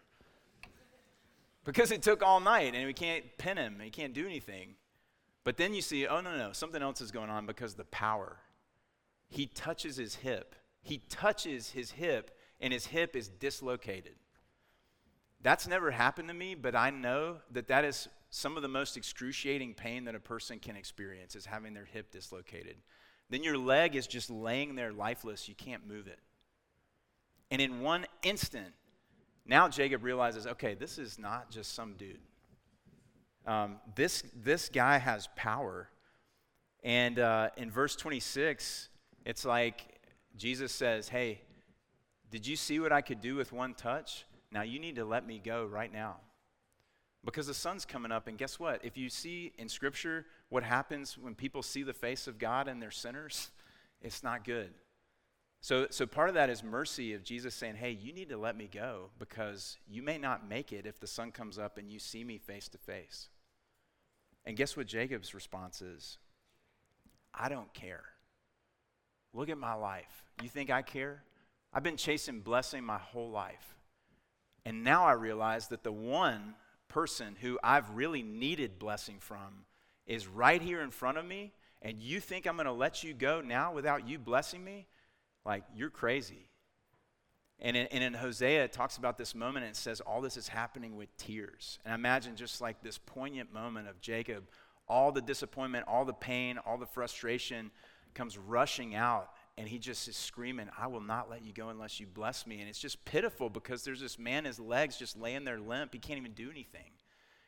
Because 1.64 1.92
it 1.92 2.02
took 2.02 2.24
all 2.24 2.40
night 2.40 2.74
and 2.74 2.86
we 2.88 2.94
can't 2.94 3.24
pin 3.38 3.58
him, 3.58 3.76
and 3.76 3.84
he 3.84 3.90
can't 3.92 4.14
do 4.14 4.26
anything. 4.26 4.76
But 5.44 5.58
then 5.58 5.74
you 5.74 5.82
see, 5.82 6.08
oh, 6.08 6.22
no, 6.22 6.36
no, 6.36 6.54
something 6.54 6.82
else 6.82 7.02
is 7.02 7.12
going 7.12 7.30
on 7.30 7.46
because 7.46 7.76
the 7.76 7.86
power. 7.86 8.38
He 9.32 9.48
touches 9.48 9.96
his 9.96 10.16
hip. 10.16 10.56
He 10.84 11.00
touches 11.10 11.72
his 11.72 11.92
hip, 11.92 12.38
and 12.60 12.74
his 12.74 12.88
hip 12.88 13.16
is 13.16 13.30
dislocated. 13.30 14.16
That's 15.42 15.68
never 15.68 15.90
happened 15.90 16.28
to 16.28 16.34
me, 16.34 16.54
but 16.54 16.76
I 16.76 16.90
know 16.90 17.38
that 17.52 17.70
that 17.70 17.86
is 17.86 18.10
some 18.30 18.58
of 18.58 18.62
the 18.62 18.68
most 18.68 18.98
excruciating 18.98 19.74
pain 19.74 20.04
that 20.06 20.16
a 20.16 20.20
person 20.20 20.60
can 20.60 20.76
experience 20.76 21.36
is 21.36 21.46
having 21.46 21.74
their 21.74 21.86
hip 21.86 22.12
dislocated. 22.12 22.76
Then 23.30 23.42
your 23.42 23.58
leg 23.58 23.96
is 23.96 24.06
just 24.06 24.30
laying 24.30 24.76
there 24.76 24.92
lifeless. 24.92 25.48
You 25.48 25.56
can't 25.56 25.88
move 25.88 26.08
it. 26.08 26.20
And 27.50 27.62
in 27.62 27.80
one 27.80 28.06
instant, 28.24 28.74
now 29.46 29.70
Jacob 29.70 30.04
realizes 30.04 30.46
okay, 30.46 30.76
this 30.76 30.98
is 30.98 31.18
not 31.18 31.50
just 31.52 31.74
some 31.74 31.94
dude. 31.94 32.20
Um, 33.48 33.78
this, 33.96 34.24
this 34.36 34.68
guy 34.68 34.98
has 34.98 35.30
power. 35.38 35.90
And 36.84 37.18
uh, 37.18 37.50
in 37.58 37.72
verse 37.72 37.96
26, 37.96 38.90
it's 39.26 39.46
like 39.46 40.00
Jesus 40.36 40.72
says, 40.72 41.10
Hey, 41.10 41.42
did 42.30 42.48
you 42.48 42.56
see 42.56 42.80
what 42.80 42.92
I 42.92 43.02
could 43.02 43.22
do 43.22 43.36
with 43.36 43.52
one 43.52 43.74
touch? 43.74 44.26
Now 44.52 44.62
you 44.62 44.80
need 44.80 44.96
to 44.96 45.06
let 45.06 45.26
me 45.26 45.42
go 45.44 45.66
right 45.66 45.92
now. 45.92 46.18
Because 47.24 47.48
the 47.48 47.54
sun's 47.54 47.86
coming 47.86 48.12
up, 48.12 48.28
and 48.28 48.38
guess 48.38 48.60
what? 48.60 48.84
If 48.84 48.98
you 48.98 49.08
see 49.08 49.54
in 49.58 49.70
Scripture 49.70 50.26
what 50.50 50.64
happens 50.64 51.18
when 51.18 51.36
people 51.36 51.62
see 51.62 51.84
the 51.84 51.94
face 51.94 52.28
of 52.28 52.40
God 52.40 52.68
and 52.68 52.82
they're 52.82 52.90
sinners, 52.90 53.52
it's 54.02 54.24
not 54.24 54.44
good. 54.44 54.72
So, 55.64 55.86
so 55.92 56.08
part 56.08 56.30
of 56.30 56.36
that 56.36 56.50
is 56.50 56.64
mercy 56.64 57.14
of 57.14 57.24
Jesus 57.24 57.54
saying, 57.54 57.76
Hey, 57.76 57.92
you 57.92 58.12
need 58.14 58.30
to 58.30 58.38
let 58.38 58.58
me 58.58 58.68
go 58.72 59.12
because 59.20 59.78
you 59.88 60.02
may 60.02 60.18
not 60.18 60.50
make 60.50 60.74
it 60.74 60.88
if 60.88 61.00
the 61.00 61.08
sun 61.08 61.32
comes 61.32 61.60
up 61.60 61.78
and 61.78 61.92
you 61.92 62.00
see 62.00 62.24
me 62.24 62.40
face 62.40 62.68
to 62.70 62.80
face. 62.80 63.30
And 64.44 64.58
guess 64.58 64.76
what 64.76 64.88
Jacob's 64.88 65.36
response 65.36 65.84
is? 65.84 66.18
I 67.34 67.48
don't 67.48 67.72
care. 67.76 68.04
Look 69.34 69.50
at 69.50 69.58
my 69.58 69.74
life. 69.74 70.24
You 70.42 70.50
think 70.50 70.70
I 70.70 70.82
care? 70.82 71.24
I've 71.74 71.84
been 71.84 71.98
chasing 71.98 72.42
blessing 72.42 72.84
my 72.84 72.98
whole 72.98 73.32
life. 73.32 73.76
And 74.66 74.84
now 74.84 75.06
I 75.06 75.14
realize 75.14 75.70
that 75.70 75.84
the 75.84 75.92
one 75.92 76.56
person 76.88 77.36
who 77.40 77.58
I've 77.64 77.90
really 77.92 78.22
needed 78.22 78.78
blessing 78.78 79.18
from 79.20 79.66
is 80.06 80.28
right 80.28 80.62
here 80.62 80.82
in 80.82 80.92
front 80.92 81.18
of 81.18 81.26
me. 81.26 81.54
And 81.82 82.02
you 82.02 82.20
think 82.20 82.46
I'm 82.46 82.56
going 82.56 82.66
to 82.66 82.74
let 82.74 83.04
you 83.04 83.14
go 83.14 83.42
now 83.42 83.74
without 83.74 84.08
you 84.08 84.20
blessing 84.20 84.64
me? 84.64 84.88
Like, 85.46 85.64
you're 85.76 85.90
crazy. 85.90 86.50
And 87.60 87.78
in, 87.78 87.88
and 87.88 88.04
in, 88.04 88.14
Hosea, 88.14 88.64
it 88.66 88.74
talks 88.74 88.98
about 88.98 89.18
this 89.18 89.34
moment 89.34 89.66
and 89.66 89.74
it 89.74 89.78
says 89.78 90.02
all 90.02 90.20
this 90.22 90.36
is 90.36 90.48
happening 90.48 90.96
with 90.96 91.16
tears. 91.18 91.80
And 91.86 91.94
imagine 91.94 92.36
just 92.36 92.60
like 92.60 92.82
this 92.82 92.98
poignant 92.98 93.54
moment 93.54 93.88
of 93.88 94.02
Jacob, 94.02 94.50
all 94.88 95.12
the 95.12 95.22
disappointment, 95.22 95.86
all 95.88 96.04
the 96.04 96.14
pain, 96.14 96.58
all 96.58 96.78
the 96.78 96.88
frustration 96.88 97.72
comes 98.14 98.38
rushing 98.38 98.96
out. 98.96 99.30
And 99.58 99.68
he 99.68 99.80
just 99.80 100.08
is 100.08 100.16
screaming, 100.16 100.70
I 100.78 100.88
will 100.88 101.02
not 101.02 101.30
let 101.30 101.44
you 101.44 101.54
go 101.54 101.70
unless 101.70 102.00
you 102.00 102.08
bless 102.08 102.48
me. 102.48 102.62
And 102.62 102.70
it's 102.70 102.80
just 102.80 103.04
pitiful 103.06 103.50
because 103.50 103.84
there's 103.84 104.00
this 104.00 104.18
man, 104.18 104.46
his 104.46 104.60
legs 104.60 104.98
just 104.98 105.20
laying 105.20 105.44
there 105.44 105.60
limp. 105.60 105.94
He 105.94 106.00
can't 106.00 106.18
even 106.18 106.32
do 106.32 106.50
anything. 106.50 106.92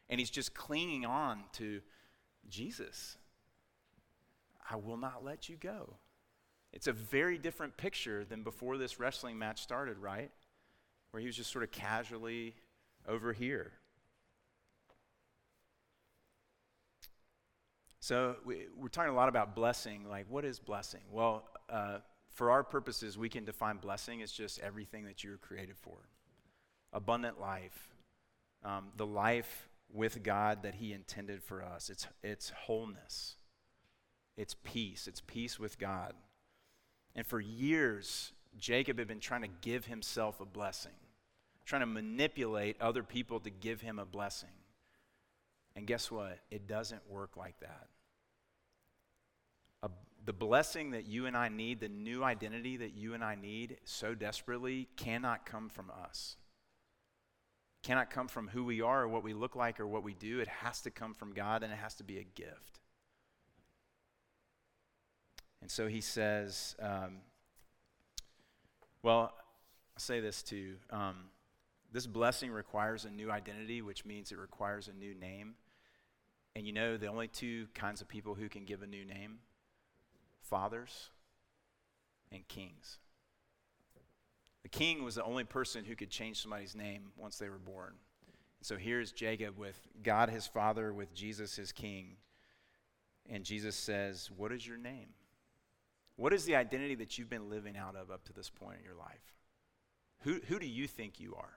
And 0.10 0.20
he's 0.20 0.30
just 0.30 0.54
clinging 0.54 1.06
on 1.06 1.40
to 1.54 1.82
Jesus. 2.50 3.18
I 4.70 4.76
will 4.76 4.98
not 4.98 5.24
let 5.24 5.50
you 5.50 5.56
go. 5.56 5.96
It's 6.74 6.88
a 6.88 6.94
very 6.94 7.38
different 7.38 7.78
picture 7.78 8.26
than 8.26 8.44
before 8.44 8.78
this 8.78 9.00
wrestling 9.00 9.40
match 9.40 9.62
started, 9.62 9.98
right? 9.98 10.32
Where 11.12 11.22
he 11.22 11.28
was 11.28 11.38
just 11.38 11.52
sort 11.52 11.64
of 11.64 11.72
casually 11.72 12.56
over 13.08 13.32
here. 13.32 13.72
So 18.04 18.36
we, 18.44 18.66
are 18.84 18.90
talking 18.90 19.14
a 19.14 19.16
lot 19.16 19.30
about 19.30 19.56
blessing. 19.56 20.10
Like, 20.10 20.26
what 20.28 20.44
is 20.44 20.60
blessing? 20.60 21.00
Well, 21.10 21.48
uh, 21.70 22.00
for 22.28 22.52
our 22.52 22.62
purposes, 22.62 23.18
we 23.18 23.30
can 23.30 23.46
define 23.46 23.78
blessing 23.78 24.22
as 24.22 24.30
just 24.30 24.60
everything 24.60 25.06
that 25.06 25.24
you 25.24 25.32
were 25.32 25.38
created 25.38 25.78
for 25.78 26.00
abundant 26.92 27.40
life, 27.40 27.96
um, 28.66 28.90
the 28.98 29.06
life 29.06 29.70
with 29.90 30.22
God 30.22 30.64
that 30.64 30.76
He 30.76 30.92
intended 30.92 31.42
for 31.42 31.64
us. 31.64 31.90
It's, 31.90 32.06
it's 32.22 32.50
wholeness, 32.50 33.38
it's 34.36 34.58
peace, 34.66 35.08
it's 35.08 35.22
peace 35.22 35.58
with 35.58 35.80
God. 35.80 36.12
And 37.16 37.26
for 37.26 37.40
years, 37.40 38.34
Jacob 38.60 39.00
had 39.00 39.08
been 39.08 39.22
trying 39.22 39.44
to 39.44 39.50
give 39.62 39.86
himself 39.86 40.42
a 40.42 40.46
blessing, 40.46 40.92
trying 41.64 41.84
to 41.84 41.86
manipulate 41.86 42.82
other 42.82 43.02
people 43.02 43.40
to 43.40 43.50
give 43.50 43.80
him 43.80 43.98
a 43.98 44.06
blessing. 44.06 44.50
And 45.74 45.88
guess 45.88 46.12
what? 46.12 46.40
It 46.52 46.68
doesn't 46.68 47.10
work 47.10 47.38
like 47.38 47.60
that. 47.62 47.88
The 50.26 50.34
blessing 50.34 50.92
that 50.92 51.06
you 51.06 51.26
and 51.26 51.36
I 51.36 51.50
need, 51.50 51.82
the 51.82 51.90
new 51.90 52.24
identity 52.24 52.78
that 52.78 52.96
you 52.96 53.14
and 53.14 53.24
I 53.24 53.36
need 53.36 53.78
so 53.84 54.16
desperately, 54.16 54.88
cannot 54.96 55.46
come 55.46 55.70
from 55.70 55.92
us. 55.92 56.38
Cannot 57.84 58.10
come 58.10 58.30
from 58.30 58.48
who 58.48 58.64
we 58.64 58.82
are 58.82 59.04
or 59.04 59.08
what 59.10 59.24
we 59.24 59.34
look 59.34 59.56
like 59.56 59.82
or 59.82 59.88
what 59.88 60.04
we 60.04 60.14
do. 60.14 60.40
It 60.40 60.48
has 60.48 60.80
to 60.82 60.92
come 60.92 61.14
from 61.14 61.34
God 61.34 61.64
and 61.64 61.74
it 61.74 61.76
has 61.76 61.96
to 61.96 62.04
be 62.06 62.20
a 62.20 62.24
gift. 62.24 62.80
And 65.62 65.70
so 65.70 65.88
he 65.88 66.00
says, 66.00 66.76
um, 66.82 67.18
well, 69.02 69.34
I'll 69.96 70.00
say 70.00 70.22
this 70.22 70.42
too. 70.42 70.76
Um, 70.90 71.16
this 71.92 72.08
blessing 72.08 72.52
requires 72.52 73.04
a 73.04 73.10
new 73.10 73.30
identity, 73.30 73.82
which 73.82 74.06
means 74.06 74.32
it 74.32 74.38
requires 74.38 74.88
a 74.88 74.94
new 74.94 75.14
name. 75.14 75.56
And 76.56 76.66
you 76.66 76.72
know, 76.72 76.96
the 76.96 77.08
only 77.08 77.28
two 77.28 77.68
kinds 77.74 78.02
of 78.02 78.08
people 78.08 78.36
who 78.36 78.48
can 78.48 78.64
give 78.64 78.82
a 78.82 78.88
new 78.88 79.04
name 79.04 79.40
fathers 80.54 81.10
and 82.32 82.48
kings. 82.48 83.00
The 84.62 84.70
king 84.70 85.04
was 85.04 85.16
the 85.16 85.24
only 85.24 85.46
person 85.46 85.84
who 85.84 85.96
could 85.96 86.12
change 86.12 86.40
somebody's 86.40 86.76
name 86.76 87.06
once 87.18 87.40
they 87.40 87.50
were 87.50 87.58
born. 87.58 87.94
And 88.60 88.66
so 88.68 88.78
here's 88.78 89.12
Jacob 89.12 89.58
with 89.58 89.80
God 90.04 90.30
his 90.30 90.46
father, 90.46 90.94
with 90.94 91.12
Jesus 91.16 91.56
his 91.56 91.72
king. 91.72 92.18
And 93.28 93.44
Jesus 93.44 93.76
says, 93.76 94.30
What 94.38 94.52
is 94.52 94.68
your 94.68 94.78
name? 94.78 95.08
What 96.18 96.34
is 96.34 96.46
the 96.46 96.56
identity 96.56 96.94
that 96.96 97.18
you've 97.18 97.32
been 97.32 97.50
living 97.50 97.76
out 97.76 97.96
of 97.96 98.12
up 98.12 98.24
to 98.26 98.34
this 98.34 98.52
point 98.52 98.78
in 98.78 98.86
your 98.86 98.94
life? 98.94 99.34
Who, 100.20 100.40
who 100.50 100.60
do 100.60 100.68
you 100.68 100.86
think 100.86 101.20
you 101.20 101.34
are? 101.36 101.56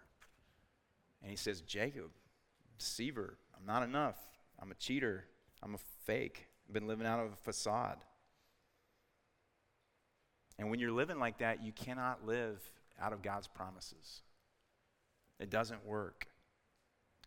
And 1.20 1.30
he 1.30 1.36
says, 1.36 1.60
Jacob, 1.60 2.12
deceiver, 2.78 3.36
I'm 3.54 3.66
not 3.66 3.82
enough. 3.82 4.16
I'm 4.58 4.70
a 4.70 4.76
cheater. 4.76 5.26
I'm 5.62 5.74
a 5.74 5.80
fake. 6.06 6.48
I've 6.66 6.72
been 6.72 6.88
living 6.88 7.06
out 7.06 7.20
of 7.20 7.34
a 7.34 7.36
facade. 7.36 7.98
And 10.58 10.70
when 10.70 10.78
you're 10.78 10.92
living 10.92 11.18
like 11.18 11.38
that, 11.38 11.62
you 11.62 11.72
cannot 11.72 12.26
live 12.26 12.62
out 13.00 13.12
of 13.12 13.22
God's 13.22 13.46
promises. 13.46 14.22
It 15.38 15.50
doesn't 15.50 15.84
work. 15.84 16.26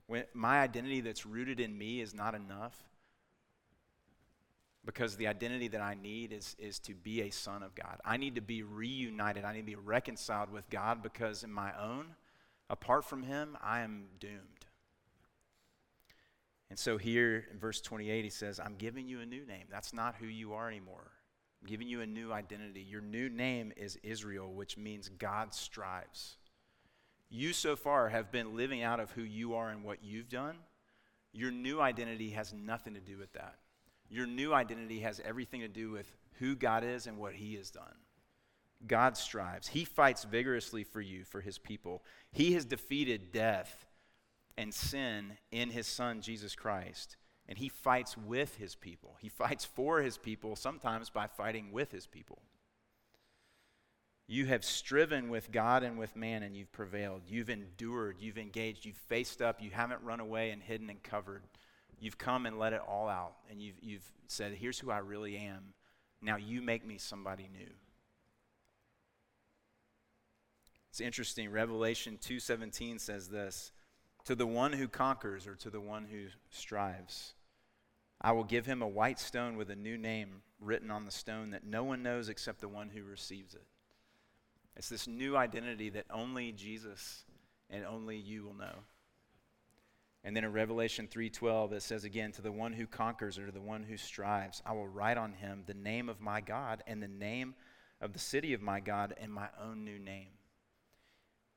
When 0.07 0.23
my 0.33 0.61
identity 0.61 1.01
that's 1.01 1.25
rooted 1.25 1.59
in 1.59 1.77
me 1.77 2.01
is 2.01 2.13
not 2.13 2.33
enough, 2.33 2.75
because 4.85 5.15
the 5.17 5.27
identity 5.27 5.67
that 5.67 5.81
I 5.81 5.95
need 6.01 6.33
is, 6.33 6.55
is 6.57 6.79
to 6.79 6.95
be 6.95 7.21
a 7.21 7.29
son 7.29 7.61
of 7.61 7.75
God. 7.75 7.99
I 8.03 8.17
need 8.17 8.35
to 8.35 8.41
be 8.41 8.63
reunited. 8.63 9.45
I 9.45 9.53
need 9.53 9.59
to 9.59 9.65
be 9.65 9.75
reconciled 9.75 10.51
with 10.51 10.67
God 10.71 11.03
because 11.03 11.43
in 11.43 11.51
my 11.51 11.71
own, 11.79 12.07
apart 12.69 13.05
from 13.05 13.21
Him, 13.21 13.55
I 13.61 13.81
am 13.81 14.05
doomed. 14.19 14.65
And 16.69 16.79
so 16.79 16.97
here 16.97 17.45
in 17.51 17.59
verse 17.59 17.81
28, 17.81 18.23
he 18.23 18.29
says, 18.29 18.59
I'm 18.59 18.75
giving 18.77 19.07
you 19.07 19.21
a 19.21 19.25
new 19.25 19.45
name. 19.45 19.65
That's 19.71 19.93
not 19.93 20.15
who 20.15 20.27
you 20.27 20.53
are 20.53 20.67
anymore. 20.67 21.11
I'm 21.61 21.67
giving 21.67 21.87
you 21.87 22.01
a 22.01 22.05
new 22.05 22.31
identity. 22.31 22.81
Your 22.81 23.01
new 23.01 23.29
name 23.29 23.73
is 23.75 23.97
Israel, 24.03 24.51
which 24.53 24.77
means 24.77 25.09
God 25.09 25.53
strives. 25.53 26.37
You 27.29 27.53
so 27.53 27.75
far 27.75 28.09
have 28.09 28.31
been 28.31 28.55
living 28.55 28.81
out 28.81 28.99
of 28.99 29.11
who 29.11 29.21
you 29.21 29.55
are 29.55 29.69
and 29.69 29.83
what 29.83 30.03
you've 30.03 30.29
done. 30.29 30.55
Your 31.31 31.51
new 31.51 31.79
identity 31.79 32.31
has 32.31 32.53
nothing 32.53 32.95
to 32.95 32.99
do 32.99 33.17
with 33.17 33.33
that. 33.33 33.55
Your 34.09 34.25
new 34.25 34.53
identity 34.53 35.01
has 35.01 35.21
everything 35.23 35.61
to 35.61 35.67
do 35.67 35.91
with 35.91 36.11
who 36.39 36.55
God 36.55 36.83
is 36.83 37.05
and 37.05 37.17
what 37.17 37.33
He 37.33 37.55
has 37.55 37.69
done. 37.69 37.95
God 38.87 39.17
strives. 39.17 39.67
He 39.67 39.85
fights 39.85 40.23
vigorously 40.23 40.83
for 40.83 41.01
you, 41.01 41.23
for 41.23 41.41
His 41.41 41.57
people. 41.57 42.03
He 42.31 42.53
has 42.53 42.65
defeated 42.65 43.31
death 43.31 43.85
and 44.57 44.73
sin 44.73 45.33
in 45.51 45.69
His 45.69 45.85
Son, 45.85 46.21
Jesus 46.21 46.55
Christ. 46.55 47.17
And 47.49 47.57
He 47.57 47.67
fights 47.67 48.15
with 48.15 48.55
His 48.55 48.75
people. 48.75 49.17
He 49.19 49.27
fights 49.27 49.65
for 49.65 50.01
His 50.01 50.17
people, 50.17 50.55
sometimes 50.55 51.09
by 51.09 51.27
fighting 51.27 51.73
with 51.73 51.91
His 51.91 52.07
people. 52.07 52.39
You 54.27 54.45
have 54.45 54.63
striven 54.63 55.29
with 55.29 55.51
God 55.51 55.83
and 55.83 55.97
with 55.97 56.15
man, 56.15 56.43
and 56.43 56.55
you've 56.55 56.71
prevailed. 56.71 57.23
You've 57.27 57.49
endured. 57.49 58.17
You've 58.19 58.37
engaged. 58.37 58.85
You've 58.85 58.95
faced 58.95 59.41
up. 59.41 59.61
You 59.61 59.71
haven't 59.71 60.03
run 60.03 60.21
away 60.21 60.51
and 60.51 60.61
hidden 60.61 60.89
and 60.89 61.01
covered. 61.03 61.41
You've 61.99 62.17
come 62.17 62.45
and 62.45 62.57
let 62.57 62.71
it 62.71 62.81
all 62.87 63.09
out, 63.09 63.33
and 63.49 63.61
you've, 63.61 63.75
you've 63.81 64.09
said, 64.27 64.53
Here's 64.53 64.79
who 64.79 64.91
I 64.91 64.99
really 64.99 65.35
am. 65.35 65.73
Now 66.21 66.37
you 66.37 66.61
make 66.61 66.85
me 66.85 66.97
somebody 66.97 67.49
new. 67.51 67.73
It's 70.89 71.01
interesting. 71.01 71.51
Revelation 71.51 72.17
2:17 72.21 72.99
says 72.99 73.27
this, 73.27 73.71
to 74.25 74.35
the 74.35 74.45
one 74.45 74.73
who 74.73 74.87
conquers 74.87 75.47
or 75.47 75.55
to 75.55 75.69
the 75.69 75.81
one 75.81 76.05
who 76.05 76.27
strives, 76.51 77.33
I 78.21 78.31
will 78.33 78.43
give 78.43 78.65
him 78.65 78.81
a 78.81 78.87
white 78.87 79.19
stone 79.19 79.55
with 79.55 79.69
a 79.69 79.75
new 79.75 79.97
name 79.97 80.41
written 80.59 80.91
on 80.91 81.05
the 81.05 81.11
stone 81.11 81.51
that 81.51 81.65
no 81.65 81.83
one 81.83 82.03
knows 82.03 82.27
except 82.27 82.59
the 82.59 82.67
one 82.67 82.89
who 82.89 83.03
receives 83.03 83.53
it. 83.53 83.65
It's 84.75 84.89
this 84.89 85.07
new 85.07 85.37
identity 85.37 85.89
that 85.91 86.05
only 86.11 86.51
Jesus 86.51 87.23
and 87.69 87.85
only 87.85 88.17
you 88.17 88.43
will 88.43 88.53
know. 88.53 88.83
And 90.23 90.35
then 90.35 90.43
in 90.43 90.51
Revelation 90.51 91.07
3:12 91.07 91.73
it 91.73 91.81
says 91.81 92.03
again 92.03 92.31
to 92.33 92.41
the 92.41 92.51
one 92.51 92.73
who 92.73 92.87
conquers 92.87 93.37
or 93.37 93.45
to 93.45 93.51
the 93.51 93.61
one 93.61 93.83
who 93.83 93.95
strives 93.95 94.61
I 94.65 94.73
will 94.73 94.87
write 94.87 95.17
on 95.17 95.33
him 95.33 95.63
the 95.65 95.73
name 95.73 96.09
of 96.09 96.19
my 96.19 96.41
God 96.41 96.83
and 96.87 97.01
the 97.01 97.07
name 97.07 97.55
of 98.01 98.13
the 98.13 98.19
city 98.19 98.53
of 98.53 98.61
my 98.61 98.79
God 98.79 99.13
and 99.19 99.31
my 99.31 99.47
own 99.61 99.83
new 99.85 99.99
name. 99.99 100.31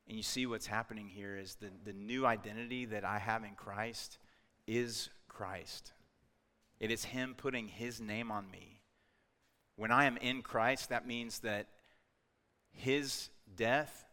And 0.07 0.17
you 0.17 0.23
see 0.23 0.45
what's 0.45 0.67
happening 0.67 1.07
here 1.07 1.37
is 1.37 1.55
the, 1.55 1.71
the 1.85 1.93
new 1.93 2.25
identity 2.25 2.85
that 2.85 3.05
I 3.05 3.19
have 3.19 3.43
in 3.43 3.55
Christ 3.55 4.17
is 4.67 5.09
Christ. 5.29 5.93
It 6.83 6.91
is 6.91 7.05
Him 7.05 7.33
putting 7.37 7.69
His 7.69 8.01
name 8.01 8.29
on 8.29 8.51
me. 8.51 8.81
When 9.77 9.89
I 9.89 10.03
am 10.03 10.17
in 10.17 10.41
Christ, 10.41 10.89
that 10.89 11.07
means 11.07 11.39
that 11.39 11.67
His 12.73 13.29
death 13.55 14.03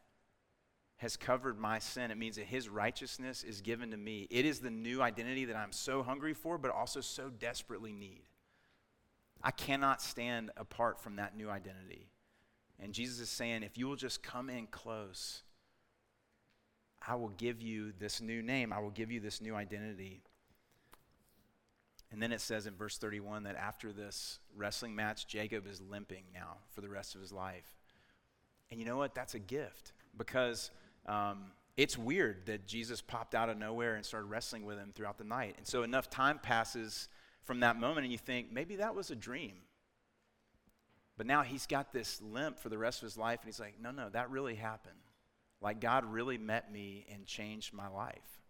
has 0.98 1.16
covered 1.16 1.58
my 1.58 1.80
sin. 1.80 2.12
It 2.12 2.18
means 2.18 2.36
that 2.36 2.44
his 2.44 2.68
righteousness 2.68 3.42
is 3.42 3.62
given 3.62 3.90
to 3.90 3.96
me. 3.96 4.28
It 4.30 4.44
is 4.44 4.60
the 4.60 4.70
new 4.70 5.00
identity 5.00 5.46
that 5.46 5.56
I'm 5.56 5.72
so 5.72 6.02
hungry 6.02 6.34
for, 6.34 6.58
but 6.58 6.70
also 6.70 7.00
so 7.00 7.30
desperately 7.30 7.92
need. 7.92 8.20
I 9.42 9.50
cannot 9.50 10.02
stand 10.02 10.50
apart 10.58 11.00
from 11.00 11.16
that 11.16 11.34
new 11.34 11.48
identity. 11.48 12.10
And 12.78 12.92
Jesus 12.92 13.18
is 13.18 13.30
saying, 13.30 13.62
if 13.62 13.78
you 13.78 13.88
will 13.88 13.96
just 13.96 14.22
come 14.22 14.50
in 14.50 14.66
close, 14.66 15.42
I 17.06 17.14
will 17.14 17.30
give 17.30 17.62
you 17.62 17.94
this 17.98 18.20
new 18.20 18.42
name. 18.42 18.70
I 18.70 18.78
will 18.78 18.90
give 18.90 19.10
you 19.10 19.20
this 19.20 19.40
new 19.40 19.54
identity. 19.54 20.20
And 22.12 22.20
then 22.20 22.32
it 22.32 22.40
says 22.40 22.66
in 22.66 22.74
verse 22.74 22.98
31 22.98 23.44
that 23.44 23.56
after 23.56 23.92
this 23.92 24.40
wrestling 24.56 24.94
match, 24.96 25.26
Jacob 25.26 25.66
is 25.66 25.80
limping 25.80 26.24
now 26.34 26.56
for 26.74 26.80
the 26.80 26.88
rest 26.88 27.14
of 27.14 27.20
his 27.20 27.32
life. 27.32 27.76
And 28.70 28.80
you 28.80 28.86
know 28.86 28.96
what? 28.96 29.14
That's 29.14 29.34
a 29.34 29.38
gift 29.38 29.92
because 30.16 30.70
um, 31.06 31.52
it's 31.76 31.96
weird 31.96 32.46
that 32.46 32.66
Jesus 32.66 33.00
popped 33.00 33.34
out 33.34 33.48
of 33.48 33.58
nowhere 33.58 33.94
and 33.94 34.04
started 34.04 34.26
wrestling 34.26 34.64
with 34.64 34.78
him 34.78 34.90
throughout 34.94 35.18
the 35.18 35.24
night. 35.24 35.54
And 35.56 35.66
so 35.66 35.82
enough 35.82 36.10
time 36.10 36.38
passes 36.38 37.08
from 37.42 37.60
that 37.60 37.78
moment, 37.78 38.04
and 38.04 38.12
you 38.12 38.18
think, 38.18 38.52
maybe 38.52 38.76
that 38.76 38.94
was 38.94 39.10
a 39.10 39.16
dream. 39.16 39.54
But 41.16 41.26
now 41.26 41.42
he's 41.42 41.66
got 41.66 41.92
this 41.92 42.20
limp 42.22 42.58
for 42.58 42.68
the 42.68 42.78
rest 42.78 43.02
of 43.02 43.06
his 43.06 43.16
life, 43.16 43.40
and 43.42 43.48
he's 43.48 43.60
like, 43.60 43.74
no, 43.80 43.90
no, 43.90 44.08
that 44.10 44.30
really 44.30 44.54
happened. 44.54 44.94
Like 45.60 45.80
God 45.80 46.04
really 46.04 46.38
met 46.38 46.72
me 46.72 47.06
and 47.12 47.26
changed 47.26 47.74
my 47.74 47.88
life. 47.88 48.40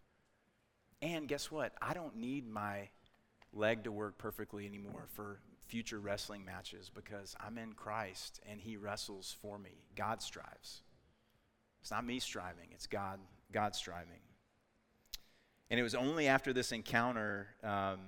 And 1.03 1.27
guess 1.27 1.51
what? 1.51 1.73
I 1.81 1.95
don't 1.95 2.17
need 2.17 2.47
my 2.49 2.89
leg 3.53 3.85
to 3.85 3.93
work 3.93 4.19
perfectly 4.19 4.67
anymore 4.67 5.07
for 5.09 5.41
future 5.67 6.01
wrestling 6.01 6.45
matches 6.45 6.91
because 6.93 7.37
I'm 7.41 7.59
in 7.59 7.73
Christ 7.73 8.41
and 8.49 8.61
he 8.61 8.77
wrestles 8.77 9.37
for 9.41 9.59
me. 9.59 9.85
God 9.95 10.23
strives. 10.23 10.83
It's 11.81 11.91
not 11.91 12.05
me 12.05 12.19
striving, 12.19 12.69
it's 12.73 12.87
God, 12.87 13.21
God 13.53 13.75
striving. 13.75 14.21
And 15.71 15.79
it 15.79 15.83
was 15.83 15.95
only 15.95 16.27
after 16.27 16.53
this 16.53 16.73
encounter, 16.73 17.47
um, 17.63 18.01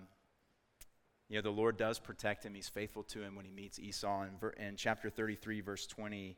you 1.28 1.36
know, 1.36 1.42
the 1.42 1.50
Lord 1.50 1.76
does 1.76 1.98
protect 1.98 2.44
him. 2.44 2.54
He's 2.54 2.68
faithful 2.68 3.04
to 3.04 3.22
him 3.22 3.36
when 3.36 3.44
he 3.44 3.52
meets 3.52 3.78
Esau. 3.78 4.24
In, 4.24 4.36
ver- 4.38 4.50
in 4.50 4.76
chapter 4.76 5.08
33, 5.08 5.60
verse 5.60 5.86
20, 5.86 6.36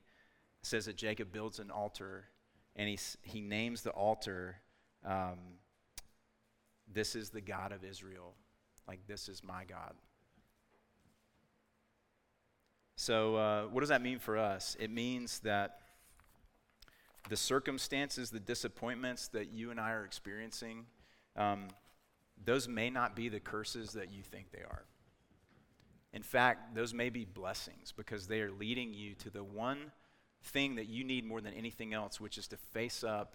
says 0.62 0.86
that 0.86 0.96
Jacob 0.96 1.32
builds 1.32 1.58
an 1.58 1.70
altar 1.70 2.26
and 2.76 2.88
he, 2.88 2.98
he 3.22 3.40
names 3.40 3.82
the 3.82 3.90
altar, 3.90 4.56
um, 5.04 5.38
This 6.92 7.16
is 7.16 7.30
the 7.30 7.40
God 7.40 7.72
of 7.72 7.84
Israel. 7.84 8.34
Like, 8.86 9.06
this 9.06 9.28
is 9.28 9.42
my 9.42 9.64
God. 9.64 9.94
So, 12.96 13.36
uh, 13.36 13.62
what 13.64 13.80
does 13.80 13.88
that 13.88 14.02
mean 14.02 14.18
for 14.18 14.38
us? 14.38 14.76
It 14.78 14.90
means 14.90 15.40
that 15.40 15.80
the 17.28 17.36
circumstances, 17.36 18.30
the 18.30 18.40
disappointments 18.40 19.28
that 19.28 19.50
you 19.52 19.70
and 19.70 19.80
I 19.80 19.92
are 19.92 20.04
experiencing, 20.04 20.86
um, 21.36 21.68
those 22.44 22.68
may 22.68 22.90
not 22.90 23.16
be 23.16 23.28
the 23.28 23.40
curses 23.40 23.92
that 23.92 24.12
you 24.12 24.22
think 24.22 24.50
they 24.52 24.62
are. 24.62 24.84
In 26.12 26.22
fact, 26.22 26.74
those 26.74 26.94
may 26.94 27.10
be 27.10 27.24
blessings 27.24 27.92
because 27.96 28.28
they 28.28 28.40
are 28.40 28.52
leading 28.52 28.94
you 28.94 29.14
to 29.16 29.30
the 29.30 29.42
one 29.42 29.90
thing 30.42 30.76
that 30.76 30.88
you 30.88 31.02
need 31.02 31.24
more 31.24 31.40
than 31.40 31.54
anything 31.54 31.92
else, 31.92 32.20
which 32.20 32.38
is 32.38 32.46
to 32.48 32.56
face 32.56 33.02
up 33.02 33.34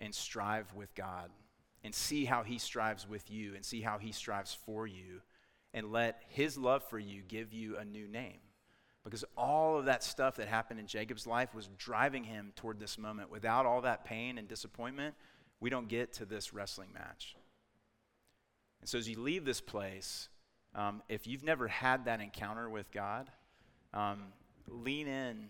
and 0.00 0.14
strive 0.14 0.72
with 0.74 0.94
God 0.94 1.30
and 1.84 1.94
see 1.94 2.24
how 2.24 2.42
He 2.42 2.58
strives 2.58 3.08
with 3.08 3.30
you 3.30 3.54
and 3.54 3.64
see 3.64 3.80
how 3.80 3.98
He 3.98 4.12
strives 4.12 4.56
for 4.66 4.86
you 4.86 5.20
and 5.72 5.92
let 5.92 6.22
His 6.28 6.58
love 6.58 6.82
for 6.84 6.98
you 6.98 7.22
give 7.26 7.52
you 7.52 7.76
a 7.76 7.84
new 7.84 8.08
name. 8.08 8.40
Because 9.04 9.24
all 9.38 9.78
of 9.78 9.86
that 9.86 10.02
stuff 10.02 10.36
that 10.36 10.48
happened 10.48 10.80
in 10.80 10.86
Jacob's 10.86 11.26
life 11.26 11.54
was 11.54 11.70
driving 11.78 12.24
him 12.24 12.52
toward 12.56 12.78
this 12.78 12.98
moment. 12.98 13.30
Without 13.30 13.64
all 13.64 13.80
that 13.80 14.04
pain 14.04 14.36
and 14.36 14.46
disappointment, 14.46 15.14
we 15.60 15.70
don't 15.70 15.88
get 15.88 16.12
to 16.14 16.26
this 16.26 16.52
wrestling 16.52 16.90
match. 16.92 17.34
And 18.80 18.88
so 18.88 18.98
as 18.98 19.08
you 19.08 19.18
leave 19.18 19.46
this 19.46 19.62
place, 19.62 20.28
um, 20.74 21.02
if 21.08 21.26
you've 21.26 21.42
never 21.42 21.68
had 21.68 22.04
that 22.04 22.20
encounter 22.20 22.68
with 22.68 22.90
God, 22.92 23.30
um, 23.94 24.24
lean 24.68 25.08
in 25.08 25.48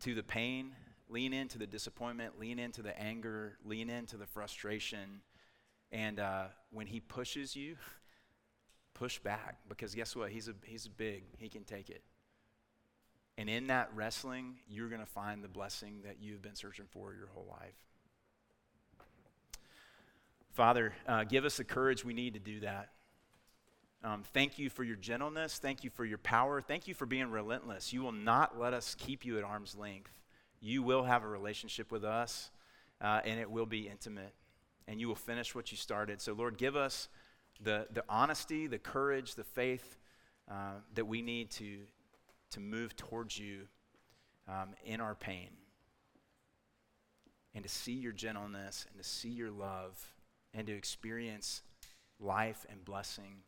to 0.00 0.14
the 0.14 0.22
pain, 0.22 0.72
lean 1.08 1.32
into 1.32 1.58
the 1.58 1.66
disappointment, 1.66 2.38
lean 2.38 2.58
into 2.58 2.82
the 2.82 2.96
anger, 2.98 3.58
lean 3.64 3.90
into 3.90 4.16
the 4.16 4.26
frustration. 4.26 5.22
And 5.92 6.20
uh, 6.20 6.44
when 6.70 6.86
He 6.86 7.00
pushes 7.00 7.56
you, 7.56 7.76
push 8.94 9.18
back 9.18 9.56
because 9.68 9.94
guess 9.94 10.14
what? 10.14 10.30
He's, 10.30 10.48
a, 10.48 10.54
he's 10.64 10.86
big, 10.88 11.24
He 11.38 11.48
can 11.48 11.64
take 11.64 11.90
it. 11.90 12.02
And 13.38 13.48
in 13.48 13.68
that 13.68 13.88
wrestling, 13.94 14.56
you're 14.68 14.88
going 14.88 15.00
to 15.00 15.06
find 15.06 15.42
the 15.42 15.48
blessing 15.48 16.02
that 16.04 16.16
you've 16.20 16.42
been 16.42 16.54
searching 16.54 16.84
for 16.90 17.14
your 17.14 17.28
whole 17.28 17.46
life. 17.48 17.74
Father, 20.52 20.92
uh, 21.06 21.24
give 21.24 21.44
us 21.44 21.56
the 21.56 21.64
courage 21.64 22.04
we 22.04 22.12
need 22.12 22.34
to 22.34 22.40
do 22.40 22.60
that. 22.60 22.90
Um, 24.02 24.24
thank 24.34 24.58
you 24.58 24.68
for 24.68 24.82
your 24.82 24.96
gentleness. 24.96 25.58
Thank 25.58 25.84
you 25.84 25.90
for 25.90 26.04
your 26.04 26.18
power. 26.18 26.60
Thank 26.60 26.88
you 26.88 26.94
for 26.94 27.06
being 27.06 27.30
relentless. 27.30 27.92
You 27.92 28.02
will 28.02 28.12
not 28.12 28.58
let 28.58 28.74
us 28.74 28.94
keep 28.98 29.24
you 29.24 29.38
at 29.38 29.44
arm's 29.44 29.76
length. 29.76 30.10
You 30.60 30.82
will 30.82 31.04
have 31.04 31.22
a 31.22 31.28
relationship 31.28 31.92
with 31.92 32.04
us, 32.04 32.50
uh, 33.00 33.20
and 33.24 33.38
it 33.38 33.50
will 33.50 33.66
be 33.66 33.88
intimate, 33.88 34.34
and 34.90 35.00
you 35.00 35.06
will 35.06 35.14
finish 35.14 35.54
what 35.54 35.70
you 35.70 35.76
started. 35.76 36.20
So, 36.20 36.32
Lord, 36.32 36.58
give 36.58 36.74
us 36.74 37.08
the, 37.62 37.86
the 37.92 38.02
honesty, 38.08 38.66
the 38.66 38.78
courage, 38.78 39.36
the 39.36 39.44
faith 39.44 39.96
uh, 40.50 40.80
that 40.94 41.06
we 41.06 41.22
need 41.22 41.50
to, 41.52 41.78
to 42.50 42.60
move 42.60 42.96
towards 42.96 43.38
you 43.38 43.68
um, 44.48 44.70
in 44.84 45.00
our 45.00 45.14
pain 45.14 45.50
and 47.54 47.62
to 47.62 47.70
see 47.70 47.92
your 47.92 48.12
gentleness 48.12 48.84
and 48.90 49.00
to 49.00 49.08
see 49.08 49.28
your 49.28 49.52
love 49.52 50.12
and 50.52 50.66
to 50.66 50.72
experience 50.72 51.62
life 52.18 52.66
and 52.68 52.84
blessing 52.84 53.42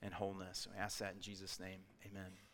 and 0.00 0.14
wholeness. 0.14 0.68
We 0.72 0.78
ask 0.78 0.98
that 0.98 1.14
in 1.14 1.20
Jesus' 1.20 1.58
name. 1.58 1.80
Amen. 2.08 2.45